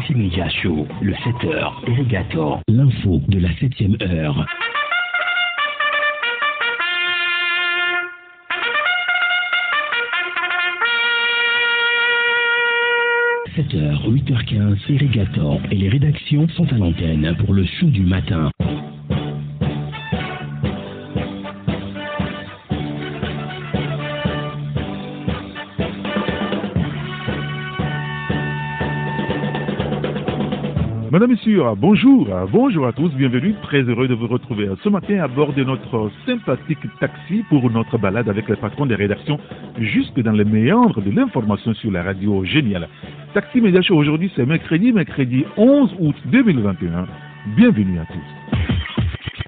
Taxi 0.00 0.14
Media 0.14 0.48
Show, 0.48 0.86
le 1.02 1.12
7h, 1.12 1.72
Irrigator, 1.88 2.62
l'info 2.68 3.20
de 3.28 3.38
la 3.38 3.50
7ème 3.50 4.02
heure. 4.02 4.46
«7h, 13.56 14.08
8h15, 14.08 14.78
Irrigator 14.88 15.60
et 15.70 15.76
les 15.76 15.90
rédactions 15.90 16.48
sont 16.56 16.72
à 16.72 16.78
l'antenne 16.78 17.36
pour 17.38 17.52
le 17.52 17.66
show 17.66 17.86
du 17.86 18.00
matin. 18.00 18.50
Madame, 31.20 31.32
Monsieur, 31.32 31.62
bonjour, 31.76 32.28
bonjour 32.50 32.86
à 32.86 32.94
tous, 32.94 33.10
bienvenue, 33.10 33.54
très 33.62 33.82
heureux 33.82 34.08
de 34.08 34.14
vous 34.14 34.26
retrouver 34.26 34.70
ce 34.82 34.88
matin 34.88 35.22
à 35.22 35.28
bord 35.28 35.52
de 35.52 35.62
notre 35.62 36.10
sympathique 36.24 36.78
taxi 36.98 37.44
pour 37.50 37.70
notre 37.70 37.98
balade 37.98 38.30
avec 38.30 38.48
le 38.48 38.56
patron 38.56 38.86
des 38.86 38.94
rédactions 38.94 39.38
jusque 39.78 40.18
dans 40.18 40.32
les 40.32 40.46
méandres 40.46 41.02
de 41.02 41.10
l'information 41.10 41.74
sur 41.74 41.90
la 41.90 42.04
radio 42.04 42.42
géniale. 42.46 42.88
Taxi 43.34 43.60
Média 43.60 43.82
aujourd'hui 43.90 44.32
c'est 44.34 44.46
mercredi, 44.46 44.94
mercredi 44.94 45.44
11 45.58 45.94
août 45.98 46.16
2021. 46.24 47.06
Bienvenue 47.54 47.98
à 47.98 48.06
tous. 48.06 48.39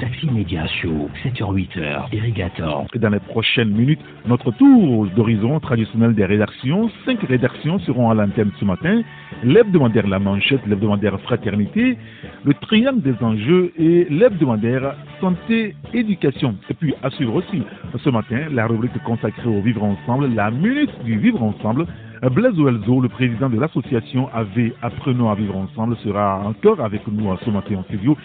Taxi 0.02 0.26
Média 0.26 0.66
Show, 0.66 1.08
7h-8h, 1.22 2.12
Irrigator. 2.12 2.88
Dans 2.96 3.10
les 3.10 3.20
prochaines 3.20 3.70
minutes, 3.70 4.00
notre 4.26 4.50
tour 4.50 5.06
d'horizon 5.14 5.60
traditionnel 5.60 6.12
des 6.12 6.24
rédactions. 6.24 6.90
Cinq 7.06 7.20
rédactions 7.22 7.78
seront 7.78 8.10
à 8.10 8.14
l'antenne 8.14 8.50
ce 8.58 8.64
matin. 8.64 9.02
L'hebdomadaire 9.44 10.08
La 10.08 10.18
Manchette, 10.18 10.66
l'hebdomadaire 10.66 11.20
Fraternité, 11.20 11.96
le 12.42 12.52
triangle 12.54 13.00
des 13.00 13.14
enjeux 13.22 13.72
et 13.78 14.08
l'hebdomadaire 14.10 14.96
Santé, 15.20 15.76
Éducation. 15.94 16.56
Et 16.68 16.74
puis 16.74 16.94
à 17.04 17.10
suivre 17.10 17.36
aussi 17.36 17.62
ce 18.02 18.10
matin 18.10 18.48
la 18.50 18.66
rubrique 18.66 19.00
consacrée 19.04 19.48
au 19.48 19.60
vivre 19.60 19.84
ensemble, 19.84 20.34
la 20.34 20.50
minute 20.50 20.90
du 21.04 21.16
vivre 21.16 21.44
ensemble. 21.44 21.86
Blaise 22.30 22.56
Ouelzo, 22.56 23.00
le 23.00 23.08
président 23.08 23.50
de 23.50 23.58
l'association 23.58 24.28
AV 24.32 24.72
Apprenons 24.80 25.28
à 25.28 25.34
vivre 25.34 25.56
ensemble, 25.56 25.96
sera 25.96 26.38
encore 26.46 26.80
avec 26.80 27.06
nous 27.08 27.36
ce 27.44 27.50
matin 27.50 27.78
en 27.78 27.82
studio. 27.84 28.16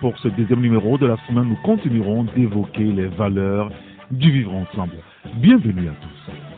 Pour 0.00 0.18
ce 0.18 0.28
deuxième 0.28 0.60
numéro 0.60 0.98
de 0.98 1.06
la 1.06 1.16
semaine, 1.26 1.48
nous 1.48 1.58
continuerons 1.64 2.24
d'évoquer 2.36 2.84
les 2.84 3.06
valeurs 3.06 3.70
du 4.10 4.30
vivre 4.30 4.52
ensemble. 4.54 4.96
Bienvenue 5.36 5.88
à 5.88 5.92
tous. 5.92 6.55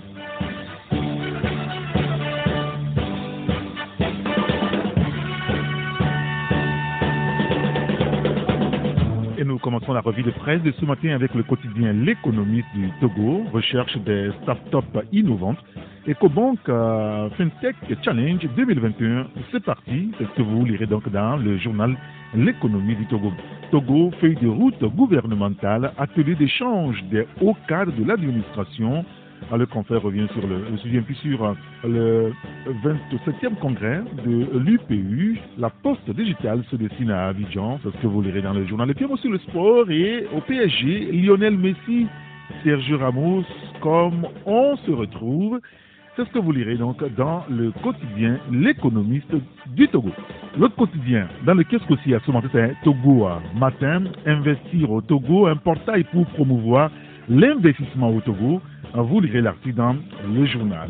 Nous 9.59 9.65
commençons 9.65 9.93
la 9.93 10.03
revue 10.03 10.23
de 10.23 10.31
presse 10.31 10.63
de 10.63 10.71
ce 10.71 10.85
matin 10.85 11.09
avec 11.09 11.35
le 11.35 11.43
quotidien 11.43 11.93
L'économiste 11.93 12.69
du 12.77 12.89
Togo, 13.01 13.43
recherche 13.53 13.97
des 13.99 14.31
start-up 14.43 14.85
innovantes. 15.11 15.59
EcoBank 16.07 16.61
euh, 16.69 17.29
FinTech 17.31 17.75
Challenge 18.05 18.49
2021, 18.57 19.27
c'est 19.51 19.65
parti, 19.65 20.13
c'est 20.17 20.27
ce 20.27 20.31
que 20.37 20.43
vous 20.43 20.65
lirez 20.65 20.87
donc 20.87 21.11
dans 21.11 21.37
le 21.37 21.59
journal 21.59 21.97
L'économie 22.37 22.95
du 22.95 23.05
Togo? 23.07 23.33
Togo, 23.73 24.13
feuille 24.21 24.37
de 24.37 24.47
route 24.47 24.81
gouvernementale, 24.95 25.91
atelier 25.99 26.37
d'échange 26.37 27.03
des 27.11 27.27
hauts 27.41 27.57
cadres 27.67 27.91
de 27.99 28.05
l'administration. 28.05 29.05
Ah, 29.51 29.57
Le 29.57 29.67
confrère 29.67 30.03
revient 30.03 30.27
sur 30.33 30.47
le, 30.47 30.77
sujet, 30.79 31.01
puis 31.01 31.15
sur 31.17 31.45
euh, 31.45 31.55
le 31.85 32.33
27e 32.85 33.55
congrès 33.61 34.03
de 34.25 34.59
l'UPU. 34.59 35.39
La 35.59 35.71
poste 35.71 36.11
digitale 36.11 36.63
se 36.71 36.77
dessine 36.77 37.11
à 37.11 37.29
Abidjan, 37.29 37.81
c'est 37.83 37.91
ce 37.91 38.03
que 38.03 38.07
vous 38.07 38.21
lirez 38.21 38.43
dans 38.43 38.53
le 38.53 38.67
journal. 38.67 38.91
Et 38.91 38.95
puis 38.95 39.07
aussi 39.07 39.29
le 39.29 39.39
sport 39.39 39.91
et 39.91 40.27
au 40.37 40.41
PSG, 40.41 41.13
Lionel 41.13 41.57
Messi, 41.57 42.07
Sergio 42.63 42.99
Ramos, 42.99 43.45
comme 43.81 44.27
on 44.45 44.77
se 44.77 44.91
retrouve. 44.91 45.61
C'est 46.17 46.25
ce 46.25 46.31
que 46.31 46.41
vous 46.41 46.51
lirez 46.51 46.77
donc 46.77 47.03
dans 47.15 47.45
le 47.49 47.71
quotidien 47.71 48.39
L'économiste 48.51 49.33
du 49.69 49.87
Togo. 49.87 50.11
L'autre 50.59 50.75
quotidien, 50.75 51.29
dans 51.47 51.55
le 51.55 51.63
kiosque 51.63 51.89
aussi 51.91 52.13
à 52.13 52.19
ce 52.27 52.33
matin, 52.33 52.49
c'est 52.51 52.75
Togo 52.83 53.29
matin, 53.55 54.03
investir 54.27 54.91
au 54.91 55.01
Togo, 55.01 55.47
un 55.47 55.55
portail 55.55 56.03
pour 56.13 56.27
promouvoir 56.27 56.91
l'investissement 57.29 58.11
au 58.11 58.21
Togo. 58.21 58.61
Vous 58.95 59.21
lirez 59.21 59.43
l'article 59.43 59.77
dans 59.77 59.97
le 60.27 60.47
journal. 60.47 60.89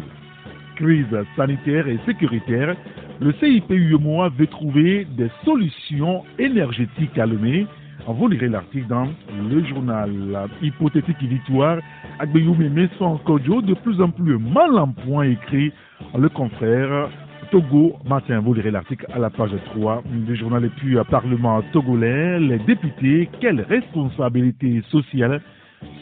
Crise 0.77 1.07
sanitaire 1.37 1.89
et 1.89 1.99
sécuritaire, 2.07 2.77
le 3.21 3.33
CIP 3.33 3.71
UMOA 3.71 4.29
veut 4.31 4.47
trouver 4.47 5.05
des 5.17 5.29
solutions 5.45 6.23
énergétiques 6.39 7.19
à. 7.19 7.67
Vous 8.07 8.29
lirez 8.29 8.49
l'article 8.49 8.87
dans 8.87 9.09
le 9.51 9.65
journal. 9.65 10.49
Hypothétique 10.63 11.21
victoire, 11.23 11.79
Agbeyoume 12.21 12.69
Messon 12.69 13.19
Kodjo, 13.25 13.61
de 13.63 13.75
plus 13.75 14.01
en 14.01 14.11
plus 14.11 14.39
mal 14.39 14.79
en 14.79 14.93
point 14.93 15.25
écrit 15.25 15.73
le 16.17 16.29
confrère 16.29 17.11
Togo 17.51 17.97
matin. 18.09 18.39
Vous 18.41 18.55
lirez 18.55 18.71
l'article 18.71 19.07
à 19.13 19.19
la 19.19 19.31
page 19.31 19.51
3 19.75 20.05
du 20.07 20.37
journal. 20.37 20.65
Et 20.65 20.71
puis, 20.71 20.97
Parlement 21.11 21.63
togolais, 21.73 22.39
les 22.39 22.59
députés, 22.61 23.29
quelle 23.41 23.63
responsabilité 23.63 24.83
sociale 24.89 25.43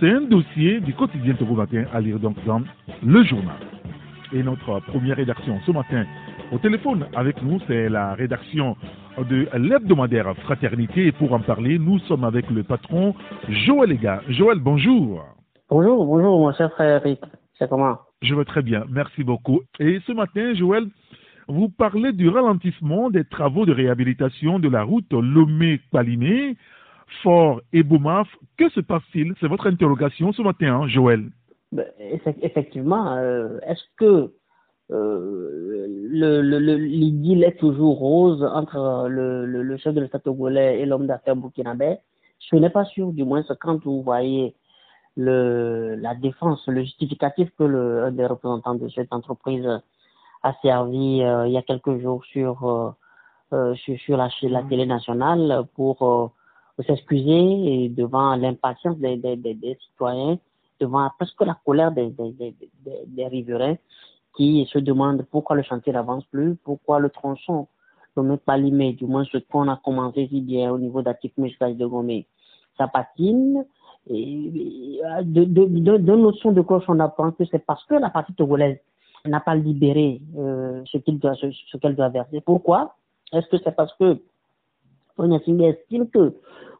C'est 0.01 0.11
un 0.11 0.23
dossier 0.23 0.81
du 0.81 0.93
quotidien 0.95 1.35
Togo 1.35 1.55
matin 1.55 1.85
à 1.93 2.01
lire 2.01 2.19
donc 2.19 2.37
dans 2.45 2.63
le 3.03 3.25
journal. 3.25 3.57
Et 4.33 4.43
notre 4.43 4.81
première 4.81 5.17
rédaction 5.17 5.59
ce 5.65 5.71
matin 5.71 6.05
au 6.53 6.59
téléphone 6.59 7.07
avec 7.15 7.43
nous, 7.43 7.59
c'est 7.67 7.89
la 7.89 8.15
rédaction 8.15 8.77
de 9.19 9.49
l'hebdomadaire 9.57 10.33
Fraternité. 10.43 11.07
Et 11.07 11.13
pour 11.13 11.33
en 11.33 11.41
parler, 11.41 11.79
nous 11.79 11.99
sommes 12.01 12.25
avec 12.25 12.49
le 12.51 12.63
patron 12.63 13.15
Joël 13.49 13.91
Ega. 13.91 14.23
Joël, 14.29 14.59
bonjour. 14.61 15.25
Bonjour, 15.69 16.07
bonjour, 16.07 16.39
mon 16.39 16.53
cher 16.53 16.71
frère 16.73 17.05
Eric. 17.05 17.21
C'est 17.59 17.69
comment? 17.69 17.99
Je 18.23 18.35
vais 18.35 18.45
très 18.45 18.63
bien, 18.63 18.85
merci 18.89 19.25
beaucoup. 19.25 19.63
Et 19.81 19.99
ce 20.07 20.13
matin, 20.13 20.55
Joël, 20.55 20.87
vous 21.49 21.69
parlez 21.69 22.13
du 22.13 22.29
ralentissement 22.29 23.11
des 23.11 23.25
travaux 23.25 23.67
de 23.67 23.73
réhabilitation 23.73 24.59
de 24.59 24.69
la 24.69 24.83
route 24.83 25.13
Lomé-Palimé, 25.13 26.57
Fort 27.23 27.61
et 27.73 27.83
Boumaf. 27.83 28.29
Que 28.57 28.69
se 28.71 28.81
passe-t-il? 28.81 29.35
C'est 29.41 29.49
votre 29.49 29.67
interrogation 29.69 30.33
ce 30.33 30.43
matin, 30.43 30.81
hein, 30.83 30.89
Joël. 30.89 31.25
Ben, 31.73 31.87
Effectivement, 32.43 33.17
euh, 33.17 33.59
est-ce 33.67 33.83
que 33.97 34.33
euh, 34.93 35.87
le, 35.89 36.43
le, 36.43 36.59
le- 36.59 36.77
l'idylle 36.77 37.45
est 37.45 37.59
toujours 37.59 37.99
rose 37.99 38.43
entre 38.45 39.09
le, 39.09 39.45
le, 39.47 39.77
chef 39.77 39.95
de 39.95 40.01
l'État 40.01 40.19
togolais 40.19 40.81
et 40.81 40.87
l'homme 40.87 41.07
d'affaires 41.07 41.37
burkinabé? 41.37 41.97
Je 42.51 42.57
n'ai 42.57 42.71
pas 42.71 42.85
sûr, 42.85 43.13
du 43.13 43.25
moins, 43.25 43.43
quand 43.61 43.83
vous 43.85 44.03
voyez 44.03 44.55
la 45.17 46.15
défense, 46.15 46.67
le 46.69 46.83
justificatif 46.83 47.49
que 47.59 47.65
le, 47.65 48.05
un 48.05 48.13
des 48.13 48.27
représentants 48.27 48.75
de 48.75 48.89
cette 48.91 49.13
entreprise 49.13 49.67
a 50.43 50.53
servi 50.63 51.23
euh, 51.23 51.47
il 51.47 51.53
y 51.53 51.57
a 51.57 51.63
quelques 51.63 51.99
jours 52.01 52.25
sur, 52.27 52.65
euh, 52.65 52.91
euh, 53.53 53.75
sur, 53.75 54.17
la 54.17 54.63
télé 54.65 54.87
nationale 54.87 55.65
pour 55.75 56.33
s'excuser 56.83 57.89
devant 57.89 58.37
l'impatience 58.37 58.99
des, 58.99 59.79
citoyens, 59.81 60.39
devant 60.81 61.09
presque 61.19 61.41
la 61.43 61.59
colère 61.65 61.93
des, 61.93 62.11
des, 62.11 63.27
riverains 63.27 63.77
qui 64.37 64.69
se 64.71 64.79
demandent 64.79 65.25
pourquoi 65.31 65.57
le 65.57 65.63
chantier 65.63 65.93
n'avance 65.93 66.25
plus, 66.27 66.57
pourquoi 66.57 67.01
le 67.01 67.09
tronçon 67.11 67.69
ne 68.17 68.37
pas 68.37 68.57
limé, 68.57 68.93
du 68.93 69.07
moins 69.07 69.25
ce 69.25 69.39
qu'on 69.39 69.69
a 69.69 69.77
commencé 69.77 70.27
si 70.29 70.41
bien 70.41 70.71
au 70.73 70.79
niveau 70.79 71.03
d'Atikme 71.03 71.47
de 71.47 71.87
Gomé, 71.87 72.27
ça 72.77 72.89
patine. 72.89 73.65
Et, 74.09 75.01
de, 75.23 75.45
de, 75.45 75.65
de, 75.65 75.97
de 75.97 76.17
notion 76.17 76.55
cloche, 76.63 76.85
on 76.89 77.01
apprend 77.01 77.33
que 77.33 77.45
c'est 77.51 77.65
parce 77.65 77.85
que 77.85 77.95
la 77.95 78.11
partie 78.11 78.35
togolaise 78.35 78.79
n'a 79.25 79.41
pas 79.41 79.55
libéré 79.55 80.21
euh, 80.39 80.83
ce 80.87 80.99
qu'elle 80.99 81.97
doit 81.97 82.09
verser. 82.09 82.41
Pourquoi? 82.41 82.95
Est-ce 83.33 83.49
que 83.49 83.57
c'est 83.63 83.75
parce 83.75 83.93
que 83.95 84.21
Onyasingbe 85.19 85.63
estime 85.63 86.09
que 86.09 86.35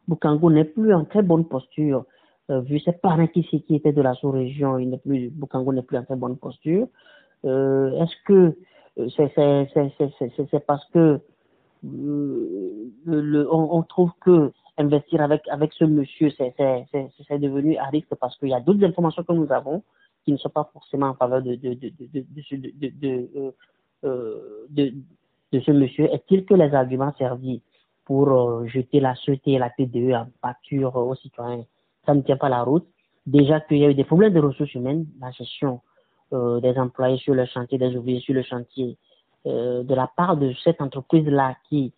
Bukango 0.07 0.49
n'est 0.51 0.65
plus 0.65 0.93
en 0.93 1.05
très 1.05 1.23
bonne 1.23 1.45
posture 1.45 2.05
euh, 2.49 2.61
vu 2.61 2.79
ses 2.79 2.93
parents 2.93 3.27
qui, 3.27 3.43
qui 3.43 3.75
étaient 3.75 3.91
de 3.91 4.01
la 4.01 4.13
sous-région, 4.15 4.77
il 4.79 4.89
n'est 4.89 4.97
plus, 4.99 5.29
Bukango 5.29 5.73
n'est 5.73 5.81
plus 5.81 5.97
en 5.97 6.03
très 6.05 6.15
bonne 6.15 6.37
posture. 6.37 6.87
Euh, 7.45 7.91
Est-ce 8.01 8.15
que 8.25 8.55
euh, 8.99 9.09
c'est 10.51 10.65
parce 10.65 10.85
que 10.91 11.19
on, 13.05 13.83
trouve 13.83 14.11
que 14.21 14.51
investir 14.77 15.21
avec 15.21 15.41
avec 15.49 15.73
ce 15.73 15.83
monsieur, 15.85 16.31
c'est 16.31 17.39
devenu 17.39 17.77
à 17.77 17.85
risque 17.85 18.15
parce 18.19 18.35
qu'il 18.37 18.49
y 18.49 18.53
a 18.53 18.59
d'autres 18.59 18.83
informations 18.83 19.23
que 19.23 19.33
nous 19.33 19.51
avons 19.51 19.83
qui 20.25 20.31
ne 20.31 20.37
sont 20.37 20.49
pas 20.49 20.69
forcément 20.73 21.07
en 21.09 21.13
faveur 21.13 21.41
de 21.43 21.55
de 21.55 21.73
de 21.75 21.91
de 22.01 23.53
de- 24.69 24.93
de 25.53 25.59
ce 25.61 25.71
monsieur. 25.71 26.05
Est-il 26.13 26.45
que 26.45 26.55
les 26.55 26.73
arguments 26.73 27.13
servis 27.17 27.61
pour 28.07 28.29
euh, 28.29 28.65
jeter 28.67 29.01
la 29.01 29.15
sûreté 29.15 29.51
et 29.51 29.59
la 29.59 29.69
TDE 29.69 30.13
en 30.13 30.27
pâture 30.41 30.95
aux 30.95 31.13
citoyens, 31.15 31.65
ça 32.05 32.15
ne 32.15 32.21
tient 32.21 32.37
pas 32.37 32.47
la 32.47 32.63
route. 32.63 32.87
Déjà 33.25 33.59
qu'il 33.59 33.79
y 33.79 33.85
a 33.85 33.89
eu 33.89 33.95
des 33.95 34.05
problèmes 34.05 34.33
de 34.33 34.39
ressources 34.39 34.73
humaines, 34.73 35.05
la 35.19 35.31
gestion 35.31 35.81
euh, 36.31 36.61
des 36.61 36.77
employés 36.79 37.17
sur 37.17 37.33
le 37.33 37.45
chantier, 37.45 37.77
des 37.77 37.97
ouvriers 37.97 38.21
sur 38.21 38.33
le 38.33 38.43
chantier 38.43 38.97
de 39.45 39.95
la 39.95 40.07
part 40.07 40.35
de 40.35 40.51
cette 40.61 40.81
entreprise-là 40.81 41.55
qui 41.69 41.93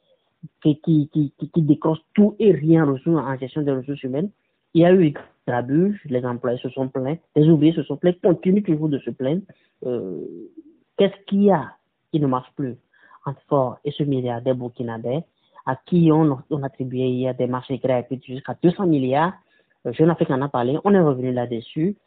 qui, 0.61 0.79
qui, 0.81 1.09
qui, 1.11 1.33
qui, 1.51 1.61
décroche 1.63 1.97
tout 2.13 2.35
et 2.37 2.51
rien 2.51 2.87
en 2.87 3.37
gestion 3.37 3.63
des 3.63 3.71
ressources 3.71 4.03
humaines, 4.03 4.29
il 4.75 4.81
y 4.81 4.85
a 4.85 4.93
eu 4.93 5.15
grabuge, 5.47 5.99
les 6.05 6.23
employés 6.25 6.59
se 6.59 6.69
sont 6.69 6.89
plaints, 6.89 7.17
les 7.35 7.49
ouvriers 7.49 7.73
se 7.73 7.81
sont 7.83 7.97
plaints, 7.97 8.13
continuent 8.23 8.61
toujours 8.61 8.87
de 8.87 8.99
se 8.99 9.09
plaindre. 9.09 9.41
Qu'est-ce 10.97 11.25
qu'il 11.25 11.43
y 11.43 11.51
a 11.51 11.71
qui 12.11 12.19
ne 12.19 12.27
marche 12.27 12.51
plus 12.55 12.77
entre 13.25 13.41
Ford 13.47 13.79
et 13.83 13.91
ce 13.91 14.03
milliardaire 14.03 14.55
burkinabé? 14.55 15.23
À 15.65 15.75
qui 15.85 16.11
on, 16.11 16.39
on 16.49 16.63
attribuait 16.63 17.09
hier 17.09 17.35
des 17.35 17.47
marchés 17.47 17.77
gratuits 17.77 18.21
jusqu'à 18.25 18.55
200 18.61 18.87
milliards. 18.87 19.33
Euh, 19.85 19.93
Jeune 19.93 20.09
Afrique 20.09 20.31
en 20.31 20.41
a 20.41 20.49
parlé, 20.49 20.77
on 20.83 20.93
est 20.93 20.99
revenu 20.99 21.31
là-dessus. 21.31 21.97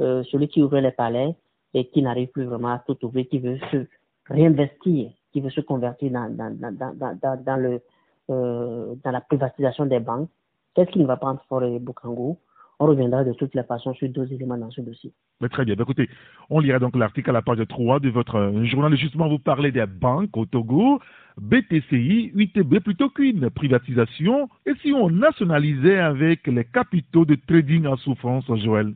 Euh, 0.00 0.22
celui 0.30 0.48
qui 0.48 0.62
ouvre 0.62 0.78
les 0.78 0.92
palais 0.92 1.34
et 1.74 1.86
qui 1.88 2.02
n'arrive 2.02 2.28
plus 2.28 2.44
vraiment 2.44 2.72
à 2.72 2.78
tout 2.78 2.96
ouvrir, 3.04 3.28
qui 3.28 3.38
veut 3.38 3.58
se 3.70 3.86
réinvestir, 4.26 5.10
qui 5.32 5.40
veut 5.40 5.50
se 5.50 5.60
convertir 5.60 6.10
dans, 6.10 6.34
dans, 6.34 6.56
dans, 6.58 7.42
dans, 7.44 7.56
le, 7.56 7.82
euh, 8.30 8.94
la 9.04 9.20
privatisation 9.20 9.86
des 9.86 10.00
banques. 10.00 10.30
Qu'est-ce 10.74 10.90
qui 10.90 11.00
ne 11.00 11.06
va 11.06 11.16
pas 11.16 11.26
entre 11.28 11.44
Ford 11.46 11.62
et 11.64 11.78
Bukango 11.78 12.38
on 12.80 12.86
reviendra 12.86 13.24
de 13.24 13.34
toutes 13.34 13.54
les 13.54 13.62
façons 13.62 13.92
sur 13.92 14.08
deux 14.08 14.32
éléments 14.32 14.56
dans 14.56 14.70
ce 14.70 14.80
dossier. 14.80 15.12
Mais 15.40 15.50
très 15.50 15.66
bien. 15.66 15.74
Ben, 15.74 15.82
écoutez, 15.82 16.08
on 16.48 16.60
lira 16.60 16.78
donc 16.78 16.96
l'article 16.96 17.28
à 17.28 17.34
la 17.34 17.42
page 17.42 17.60
3 17.68 18.00
de 18.00 18.08
votre 18.08 18.36
euh, 18.36 18.64
journal. 18.64 18.96
Justement, 18.96 19.28
vous 19.28 19.38
parlez 19.38 19.70
des 19.70 19.84
banques 19.86 20.34
au 20.36 20.46
Togo, 20.46 20.98
BTCI, 21.36 22.32
UTB 22.34 22.78
plutôt 22.80 23.10
qu'une 23.10 23.50
privatisation. 23.50 24.48
Et 24.64 24.72
si 24.80 24.92
on 24.92 25.10
nationalisait 25.10 25.98
avec 25.98 26.46
les 26.46 26.64
capitaux 26.64 27.26
de 27.26 27.36
trading 27.46 27.86
en 27.86 27.98
souffrance, 27.98 28.46
Joël? 28.64 28.94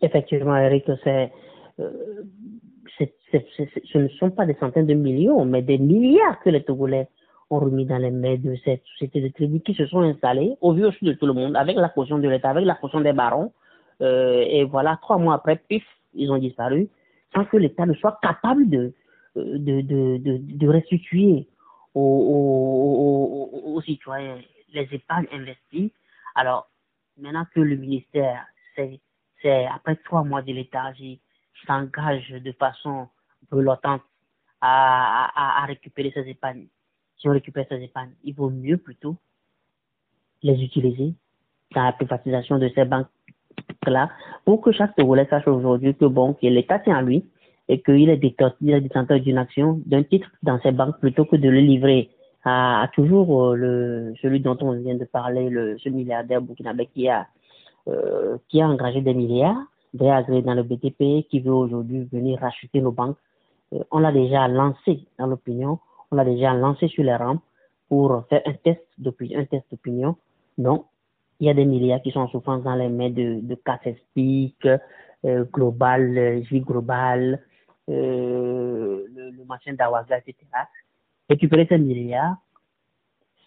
Effectivement, 0.00 0.56
Eric, 0.56 0.84
c'est, 1.02 1.32
euh, 1.80 1.90
ce 3.32 3.98
ne 3.98 4.08
sont 4.08 4.30
pas 4.30 4.46
des 4.46 4.54
centaines 4.54 4.86
de 4.86 4.94
millions, 4.94 5.44
mais 5.44 5.62
des 5.62 5.78
milliards 5.78 6.38
que 6.40 6.50
les 6.50 6.62
Togolais 6.62 7.08
ont 7.50 7.58
remis 7.60 7.86
dans 7.86 7.98
les 7.98 8.10
mains 8.10 8.36
de 8.36 8.56
cette 8.64 8.84
société 8.84 9.20
de 9.20 9.28
tribus 9.28 9.62
qui 9.62 9.74
se 9.74 9.86
sont 9.86 10.00
installées 10.00 10.56
au 10.60 10.72
vu 10.72 10.84
aussi 10.84 11.04
de 11.04 11.12
tout 11.12 11.26
le 11.26 11.32
monde, 11.32 11.56
avec 11.56 11.76
la 11.76 11.88
caution 11.88 12.18
de 12.18 12.28
l'État, 12.28 12.50
avec 12.50 12.64
la 12.64 12.74
caution 12.74 13.00
des 13.00 13.12
barons. 13.12 13.52
Euh, 14.02 14.44
et 14.46 14.64
voilà, 14.64 14.98
trois 15.00 15.18
mois 15.18 15.34
après, 15.34 15.56
pif, 15.56 15.84
ils 16.14 16.30
ont 16.30 16.38
disparu, 16.38 16.88
sans 17.34 17.44
que 17.44 17.56
l'État 17.56 17.86
ne 17.86 17.94
soit 17.94 18.18
capable 18.20 18.68
de, 18.68 18.92
de, 19.36 19.80
de, 19.80 20.18
de, 20.18 20.38
de 20.40 20.68
restituer 20.68 21.46
aux, 21.94 22.00
aux, 22.02 23.74
aux, 23.74 23.82
citoyens 23.82 24.38
les 24.72 24.88
épargnes 24.92 25.28
investies. 25.32 25.92
Alors, 26.34 26.68
maintenant 27.18 27.46
que 27.54 27.60
le 27.60 27.76
ministère, 27.76 28.44
c'est 28.74 29.66
après 29.66 29.96
trois 30.04 30.24
mois 30.24 30.42
de 30.42 30.52
léthargie, 30.52 31.20
s'engage 31.66 32.28
de 32.30 32.52
façon 32.52 33.08
reluttante 33.50 34.02
à, 34.60 35.30
à, 35.34 35.62
à 35.62 35.66
récupérer 35.66 36.10
ces 36.12 36.28
épargnes 36.28 36.66
si 37.18 37.28
on 37.28 37.32
récupère 37.32 37.66
ces 37.68 37.82
épargnes, 37.82 38.12
il 38.24 38.34
vaut 38.34 38.50
mieux 38.50 38.76
plutôt 38.76 39.16
les 40.42 40.62
utiliser 40.62 41.14
dans 41.74 41.84
la 41.84 41.92
privatisation 41.92 42.58
de 42.58 42.70
ces 42.74 42.84
banques-là 42.84 44.10
pour 44.44 44.60
que 44.60 44.72
chaque 44.72 44.94
Togolais 44.96 45.26
sache 45.28 45.48
aujourd'hui 45.48 45.94
que 45.94 46.04
bon, 46.04 46.34
que 46.34 46.46
l'État 46.46 46.78
tient 46.78 46.96
à 46.96 47.02
lui 47.02 47.24
et 47.68 47.80
qu'il 47.82 48.08
est 48.08 48.16
détenteur 48.16 49.20
d'une 49.20 49.38
action, 49.38 49.80
d'un 49.86 50.02
titre 50.02 50.30
dans 50.42 50.60
ces 50.60 50.72
banques 50.72 50.98
plutôt 51.00 51.24
que 51.24 51.36
de 51.36 51.48
le 51.48 51.60
livrer 51.60 52.10
à, 52.44 52.88
toujours 52.94 53.42
euh, 53.42 53.56
le, 53.56 54.14
celui 54.22 54.40
dont 54.40 54.56
on 54.60 54.72
vient 54.72 54.94
de 54.94 55.04
parler, 55.04 55.50
le, 55.50 55.76
ce 55.78 55.88
milliardaire 55.88 56.40
burkinabé 56.40 56.86
qui 56.86 57.08
a, 57.08 57.26
euh, 57.88 58.38
qui 58.48 58.60
a 58.60 58.68
engagé 58.68 59.00
des 59.00 59.14
milliards, 59.14 59.60
des 59.94 60.06
dans 60.42 60.54
le 60.54 60.62
BTP, 60.62 61.28
qui 61.28 61.40
veut 61.40 61.52
aujourd'hui 61.52 62.04
venir 62.12 62.38
racheter 62.38 62.80
nos 62.80 62.92
banques. 62.92 63.16
Euh, 63.72 63.82
on 63.90 63.98
l'a 63.98 64.12
déjà 64.12 64.46
lancé 64.46 65.08
dans 65.18 65.26
l'opinion 65.26 65.80
on 66.10 66.16
l'a 66.16 66.24
déjà 66.24 66.54
lancé 66.54 66.88
sur 66.88 67.04
les 67.04 67.14
rampes 67.16 67.42
pour 67.88 68.24
faire 68.28 68.42
un 68.46 68.52
test 68.54 68.82
d'opinion. 68.98 69.40
Un 69.40 69.44
test 69.44 69.64
d'opinion. 69.70 70.16
Non, 70.58 70.86
il 71.40 71.46
y 71.46 71.50
a 71.50 71.54
des 71.54 71.64
milliards 71.64 72.02
qui 72.02 72.10
sont 72.10 72.20
en 72.20 72.28
souffrance 72.28 72.62
dans 72.62 72.74
les 72.74 72.88
mains 72.88 73.10
de, 73.10 73.40
de 73.42 73.58
Speak, 74.10 74.66
euh, 75.24 75.44
Global, 75.52 76.42
J 76.44 76.60
Global, 76.60 77.42
euh, 77.88 79.04
le, 79.14 79.30
le 79.30 79.44
machin 79.44 79.74
d'Awaga, 79.74 80.18
etc. 80.18 80.36
Récupérez 81.28 81.66
ces 81.68 81.78
milliards, 81.78 82.36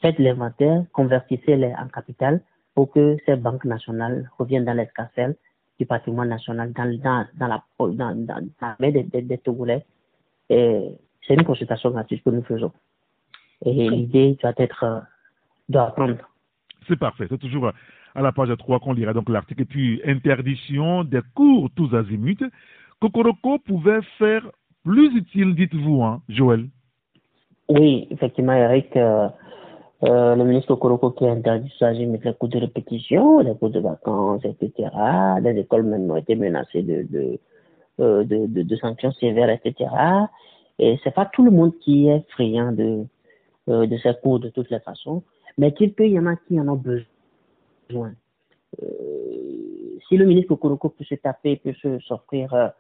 faites 0.02 0.20
l'inventaire, 0.20 0.84
convertissez-les 0.94 1.74
en 1.74 1.88
capital 1.88 2.42
pour 2.76 2.92
que 2.92 3.18
ces 3.26 3.36
banques 3.36 3.66
nationales 3.66 4.30
reviennent 4.38 4.66
dans 4.66 4.74
l'escarcelle 4.74 5.36
du 5.80 5.86
patrimoine 5.86 6.30
national, 6.30 6.74
dans, 6.74 6.98
dans, 7.02 7.26
dans, 7.36 7.48
la, 7.48 7.64
dans, 7.80 8.16
dans, 8.16 8.50
la 8.62 8.76
main 8.80 8.92
des, 8.92 9.04
des, 9.04 9.22
des 9.22 9.38
Togolais. 9.38 9.86
Et 10.50 10.96
c'est 11.30 11.36
une 11.36 11.44
consultation 11.44 11.92
gratuite 11.92 12.24
que 12.24 12.32
nous 12.32 12.42
faisons. 12.42 12.72
Et 13.64 13.90
l'idée 13.90 14.38
doit 14.42 14.54
être 14.58 14.84
euh, 14.84 15.00
d'apprendre. 15.70 16.16
C'est 16.88 16.98
parfait. 16.98 17.28
C'est 17.30 17.38
toujours 17.38 17.68
euh, 17.68 17.72
à 18.16 18.22
la 18.22 18.32
page 18.32 18.50
3 18.58 18.80
qu'on 18.80 18.94
lira 18.94 19.14
donc 19.14 19.30
l'article. 19.30 19.62
Et 19.62 19.66
puis, 19.66 20.02
interdiction 20.06 21.04
des 21.04 21.22
cours 21.36 21.70
tous 21.76 21.94
azimuts. 21.96 22.50
Kokoroko 23.00 23.60
pouvait 23.60 24.02
faire 24.18 24.42
plus 24.84 25.16
utile, 25.16 25.56
dites-vous, 25.56 26.02
hein, 26.02 26.22
Joël 26.30 26.68
Oui, 27.68 28.08
effectivement, 28.10 28.54
Eric. 28.54 28.98
Euh, 28.98 29.30
le 30.02 30.44
ministre 30.46 30.74
Kokoroko 30.74 31.12
qui 31.12 31.26
a 31.26 31.32
interdit 31.32 31.70
tous 31.78 31.86
azimuts 31.86 32.22
les 32.24 32.34
cours 32.34 32.50
de 32.50 32.58
répétition, 32.58 33.40
les 33.40 33.54
cours 33.56 33.70
de 33.70 33.82
vacances, 33.82 34.44
etc. 34.46 34.90
Les 35.44 35.60
écoles 35.60 35.84
même 35.84 36.10
ont 36.10 36.16
été 36.16 36.36
menacées 36.36 36.82
de, 36.82 37.06
de, 37.10 37.40
de, 38.00 38.48
de, 38.48 38.64
de 38.64 38.76
sanctions 38.78 39.12
sévères, 39.12 39.50
etc. 39.50 39.90
Et 40.80 40.98
c'est 41.04 41.14
pas 41.14 41.26
tout 41.26 41.44
le 41.44 41.52
monde 41.52 41.78
qui 41.80 42.08
est 42.08 42.26
friand 42.30 42.72
de, 42.72 43.06
euh, 43.70 43.86
de 43.86 43.98
ces 43.98 44.14
cours 44.24 44.40
de 44.40 44.50
toutes 44.50 44.72
les 44.72 44.80
façons, 44.80 45.24
mais 45.58 45.74
qu'il 45.74 45.94
peut 45.94 46.08
y 46.08 46.18
en 46.18 46.26
a 46.26 46.36
qui 46.38 46.60
en 46.60 46.68
ont 46.70 46.82
besoin. 46.82 48.14
Euh, 48.82 48.88
si 50.08 50.18
le 50.18 50.26
ministre 50.26 50.50
Kokoroko 50.50 50.90
peut 50.90 51.04
se 51.04 51.16
taper, 51.16 51.58
peut 51.58 51.74
s'offrir 52.00 52.72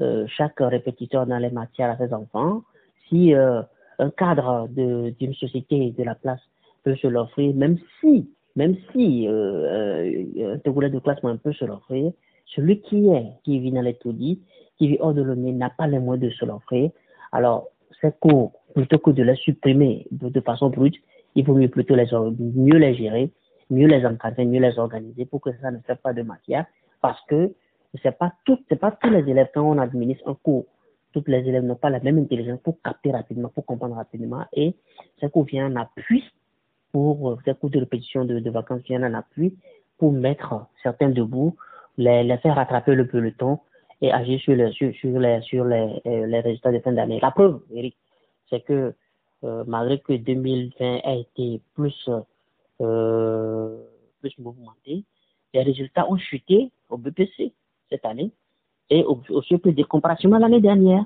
euh, 0.00 0.24
chaque 0.28 0.60
répétiteur 0.60 1.26
dans 1.26 1.38
les 1.38 1.50
matières 1.50 1.90
à 1.90 1.98
ses 1.98 2.14
enfants, 2.14 2.62
si 3.08 3.34
un 3.34 4.10
cadre 4.16 4.68
d'une 4.68 5.34
société 5.34 5.90
de 5.90 6.04
la 6.04 6.14
place 6.14 6.40
peut 6.84 6.94
se 6.94 7.06
l'offrir, 7.06 7.54
même 7.54 7.78
si, 8.00 8.30
même 8.54 8.76
si 8.92 9.26
un 9.26 10.58
Togolais 10.58 10.90
de 10.90 10.98
classe 10.98 11.22
moyenne 11.22 11.40
peut 11.40 11.54
se 11.54 11.64
l'offrir, 11.64 12.12
celui 12.46 12.80
qui 12.82 13.08
est, 13.08 13.32
qui 13.44 13.58
vit 13.58 13.72
dans 13.72 13.80
les 13.80 13.94
taudis, 13.94 14.40
qui 14.76 14.88
vit 14.88 14.98
hors 15.00 15.14
de 15.14 15.22
l'ONU, 15.22 15.52
n'a 15.52 15.70
pas 15.70 15.86
les 15.86 15.98
moyens 15.98 16.26
de 16.26 16.30
se 16.34 16.44
l'offrir, 16.44 16.90
alors, 17.32 17.68
ces 18.00 18.12
cours, 18.12 18.52
plutôt 18.74 18.98
que 18.98 19.10
de 19.10 19.22
les 19.22 19.36
supprimer 19.36 20.06
de, 20.10 20.40
façon 20.40 20.70
brute, 20.70 20.96
il 21.34 21.44
vaut 21.44 21.54
mieux 21.54 21.68
plutôt 21.68 21.94
les, 21.94 22.06
mieux 22.38 22.78
les 22.78 22.94
gérer, 22.94 23.30
mieux 23.70 23.86
les 23.86 24.04
encadrer, 24.06 24.44
mieux 24.44 24.60
les 24.60 24.78
organiser 24.78 25.26
pour 25.26 25.40
que 25.40 25.50
ça 25.60 25.70
ne 25.70 25.78
fait 25.80 26.00
pas 26.00 26.12
de 26.12 26.22
matière. 26.22 26.66
Parce 27.00 27.20
que 27.26 27.52
c'est 28.02 28.16
pas 28.16 28.32
tout, 28.44 28.58
c'est 28.68 28.78
pas 28.78 28.92
tous 28.92 29.10
les 29.10 29.28
élèves, 29.28 29.48
quand 29.54 29.62
on 29.62 29.78
administre 29.78 30.28
un 30.28 30.34
cours, 30.34 30.66
tous 31.12 31.24
les 31.26 31.38
élèves 31.38 31.64
n'ont 31.64 31.74
pas 31.74 31.90
la 31.90 32.00
même 32.00 32.18
intelligence 32.18 32.60
pour 32.60 32.80
capter 32.82 33.10
rapidement, 33.12 33.48
pour 33.48 33.64
comprendre 33.64 33.96
rapidement. 33.96 34.44
Et 34.52 34.74
ces 35.20 35.28
cours 35.30 35.44
viennent 35.44 35.76
en 35.76 35.82
appui 35.82 36.24
pour, 36.92 37.38
ces 37.44 37.54
cours 37.54 37.70
de 37.70 37.80
répétition 37.80 38.24
de, 38.24 38.50
vacances 38.50 38.82
viennent 38.82 39.04
en 39.04 39.14
appui 39.14 39.56
pour 39.98 40.12
mettre 40.12 40.66
certains 40.82 41.08
debout, 41.08 41.56
les, 41.96 42.22
les 42.22 42.38
faire 42.38 42.54
rattraper 42.54 42.94
le 42.94 43.06
peloton 43.06 43.58
et 44.00 44.12
agir 44.12 44.40
sur 44.40 44.54
les, 44.54 44.72
sur, 44.72 45.18
les, 45.18 45.40
sur 45.42 45.64
les, 45.64 46.00
euh, 46.06 46.26
les 46.26 46.40
résultats 46.40 46.72
de 46.72 46.78
fin 46.80 46.92
d'année. 46.92 47.18
La 47.20 47.30
preuve, 47.30 47.60
Eric, 47.72 47.96
c'est 48.48 48.60
que 48.60 48.94
euh, 49.44 49.64
malgré 49.66 49.98
que 50.00 50.12
2020 50.14 51.00
a 51.04 51.14
été 51.14 51.60
plus, 51.74 52.10
euh, 52.80 53.76
plus 54.20 54.36
mouvementé, 54.38 55.04
les 55.54 55.62
résultats 55.62 56.08
ont 56.10 56.16
chuté 56.16 56.70
au 56.88 56.96
BPC 56.96 57.52
cette 57.90 58.04
année 58.04 58.30
et 58.90 59.04
aussi 59.04 59.58
plus 59.58 59.72
de 59.72 59.82
comparativement 59.84 60.36
à 60.36 60.40
l'année 60.40 60.60
dernière. 60.60 61.04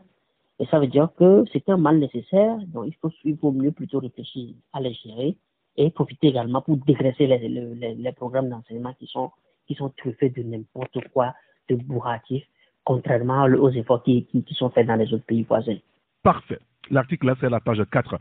Et 0.59 0.67
ça 0.67 0.79
veut 0.79 0.87
dire 0.87 1.09
que 1.17 1.45
c'est 1.53 1.69
un 1.69 1.77
mal 1.77 1.99
nécessaire, 1.99 2.57
donc 2.69 2.87
il 2.87 2.95
faut, 2.95 3.11
il 3.25 3.37
faut 3.37 3.51
mieux 3.53 3.73
plutôt 3.73 3.99
réfléchir 3.99 4.55
à 4.73 4.81
les 4.81 4.95
gérer 4.95 5.37
et 5.77 5.91
profiter 5.91 6.29
également 6.29 6.63
pour 6.63 6.77
dégraisser 6.77 7.27
les, 7.27 7.39
les, 7.49 7.95
les 7.95 8.13
programmes 8.13 8.49
d'enseignement 8.49 8.93
qui 8.95 9.07
sont, 9.07 9.31
qui 9.67 9.75
sont 9.75 9.91
truffés 9.97 10.29
de 10.31 10.43
n'importe 10.43 10.99
quoi, 11.13 11.35
de 11.69 11.75
bourratifs, 11.75 12.47
contrairement 12.85 13.45
aux 13.45 13.71
efforts 13.71 14.03
qui, 14.03 14.25
qui, 14.25 14.55
sont 14.55 14.71
faits 14.71 14.87
dans 14.87 14.97
les 14.97 15.13
autres 15.13 15.25
pays 15.25 15.43
voisins. 15.43 15.79
Parfait. 16.23 16.59
L'article 16.91 17.27
là, 17.27 17.35
c'est 17.41 17.51
la 17.51 17.61
page 17.61 17.83
4 17.91 18.19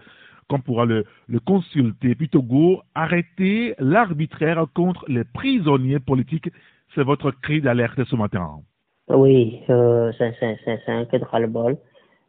qu'on 0.48 0.60
pourra 0.60 0.86
le, 0.86 1.06
le 1.28 1.40
consulter. 1.40 2.16
Puis 2.16 2.30
Togo, 2.30 2.82
arrêter 2.94 3.74
l'arbitraire 3.80 4.66
contre 4.74 5.06
les 5.08 5.24
prisonniers 5.24 6.00
politiques. 6.00 6.50
C'est 6.94 7.04
votre 7.04 7.32
cri 7.32 7.62
d'alerte 7.62 8.04
ce 8.04 8.16
matin. 8.16 8.60
Oui, 9.08 9.62
euh, 9.70 10.12
c'est 10.18 10.88
un 10.88 11.06
cas 11.06 11.20
de 11.20 11.26
ras-le-bol. 11.26 11.78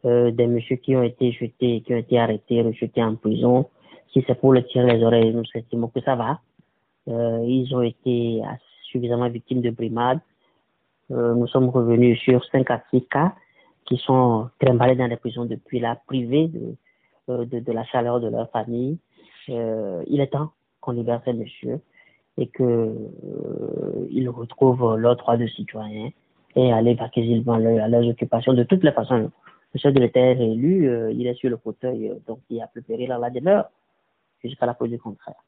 Euh, 0.05 0.31
des 0.31 0.47
messieurs 0.47 0.77
qui 0.77 0.97
ont 0.97 1.03
été 1.03 1.33
jetés, 1.33 1.81
qui 1.83 1.95
ont 1.95 1.99
été 1.99 2.19
arrêtés, 2.19 2.63
rejetés 2.63 3.03
en 3.03 3.15
prison. 3.17 3.69
Si 4.13 4.25
c'est 4.27 4.39
pour 4.39 4.53
le 4.53 4.65
tirer 4.65 4.97
les 4.97 5.05
oreilles, 5.05 5.33
nous 5.33 5.45
estimons 5.55 5.89
que 5.89 6.01
ça 6.01 6.17
va. 6.17 6.41
Euh, 7.09 7.45
ils 7.47 7.75
ont 7.75 7.83
été 7.83 8.41
suffisamment 8.85 9.29
victimes 9.29 9.63
de 9.63 9.71
brimades. 9.71 10.21
Euh, 11.11 11.35
nous 11.35 11.47
sommes 11.47 11.69
revenus 11.69 12.19
sur 12.21 12.45
5 12.47 12.71
à 12.71 12.83
6 12.91 13.07
cas 13.07 13.35
qui 13.85 13.97
sont 13.97 14.49
trimballés 14.61 14.95
dans 14.95 15.07
les 15.07 15.17
prisons 15.17 15.45
depuis 15.45 15.81
la 15.81 15.97
privée 15.97 16.49
de, 16.49 16.77
de, 17.45 17.61
de, 17.61 17.73
la 17.73 17.85
chaleur 17.85 18.21
de 18.21 18.29
leur 18.29 18.51
famille. 18.51 18.99
il 19.49 20.21
est 20.21 20.33
temps 20.33 20.53
qu'on 20.81 20.93
libère 20.93 21.21
ces 21.25 21.33
messieurs 21.33 21.81
et 22.39 22.47
qu'ils 22.47 24.29
retrouvent 24.29 24.97
leur 24.97 25.17
droit 25.17 25.37
de 25.37 25.47
citoyen 25.49 26.11
et 26.55 26.73
aller 26.73 26.95
vaquer 26.95 27.43
à 27.47 27.89
leurs 27.89 28.09
occupations 28.09 28.55
de 28.55 28.63
toutes 28.63 28.85
les 28.85 28.93
façons. 28.93 29.31
Le 29.75 29.81
chef 29.81 29.93
de 29.93 30.01
l'État 30.01 30.21
est 30.21 30.39
élu, 30.39 30.89
il 31.13 31.27
est 31.27 31.35
sur 31.35 31.51
le 31.51 31.57
fauteuil, 31.57 32.13
donc 32.27 32.39
il 32.51 32.61
a 32.63 32.69
plus 32.69 32.83
péril 32.83 33.11
à 33.11 33.19
la 33.19 33.31
demeure 33.31 33.67
jusqu'à 34.43 34.67
la 34.67 34.75
pause 34.75 34.91
du 34.91 34.99
contraire. 34.99 35.43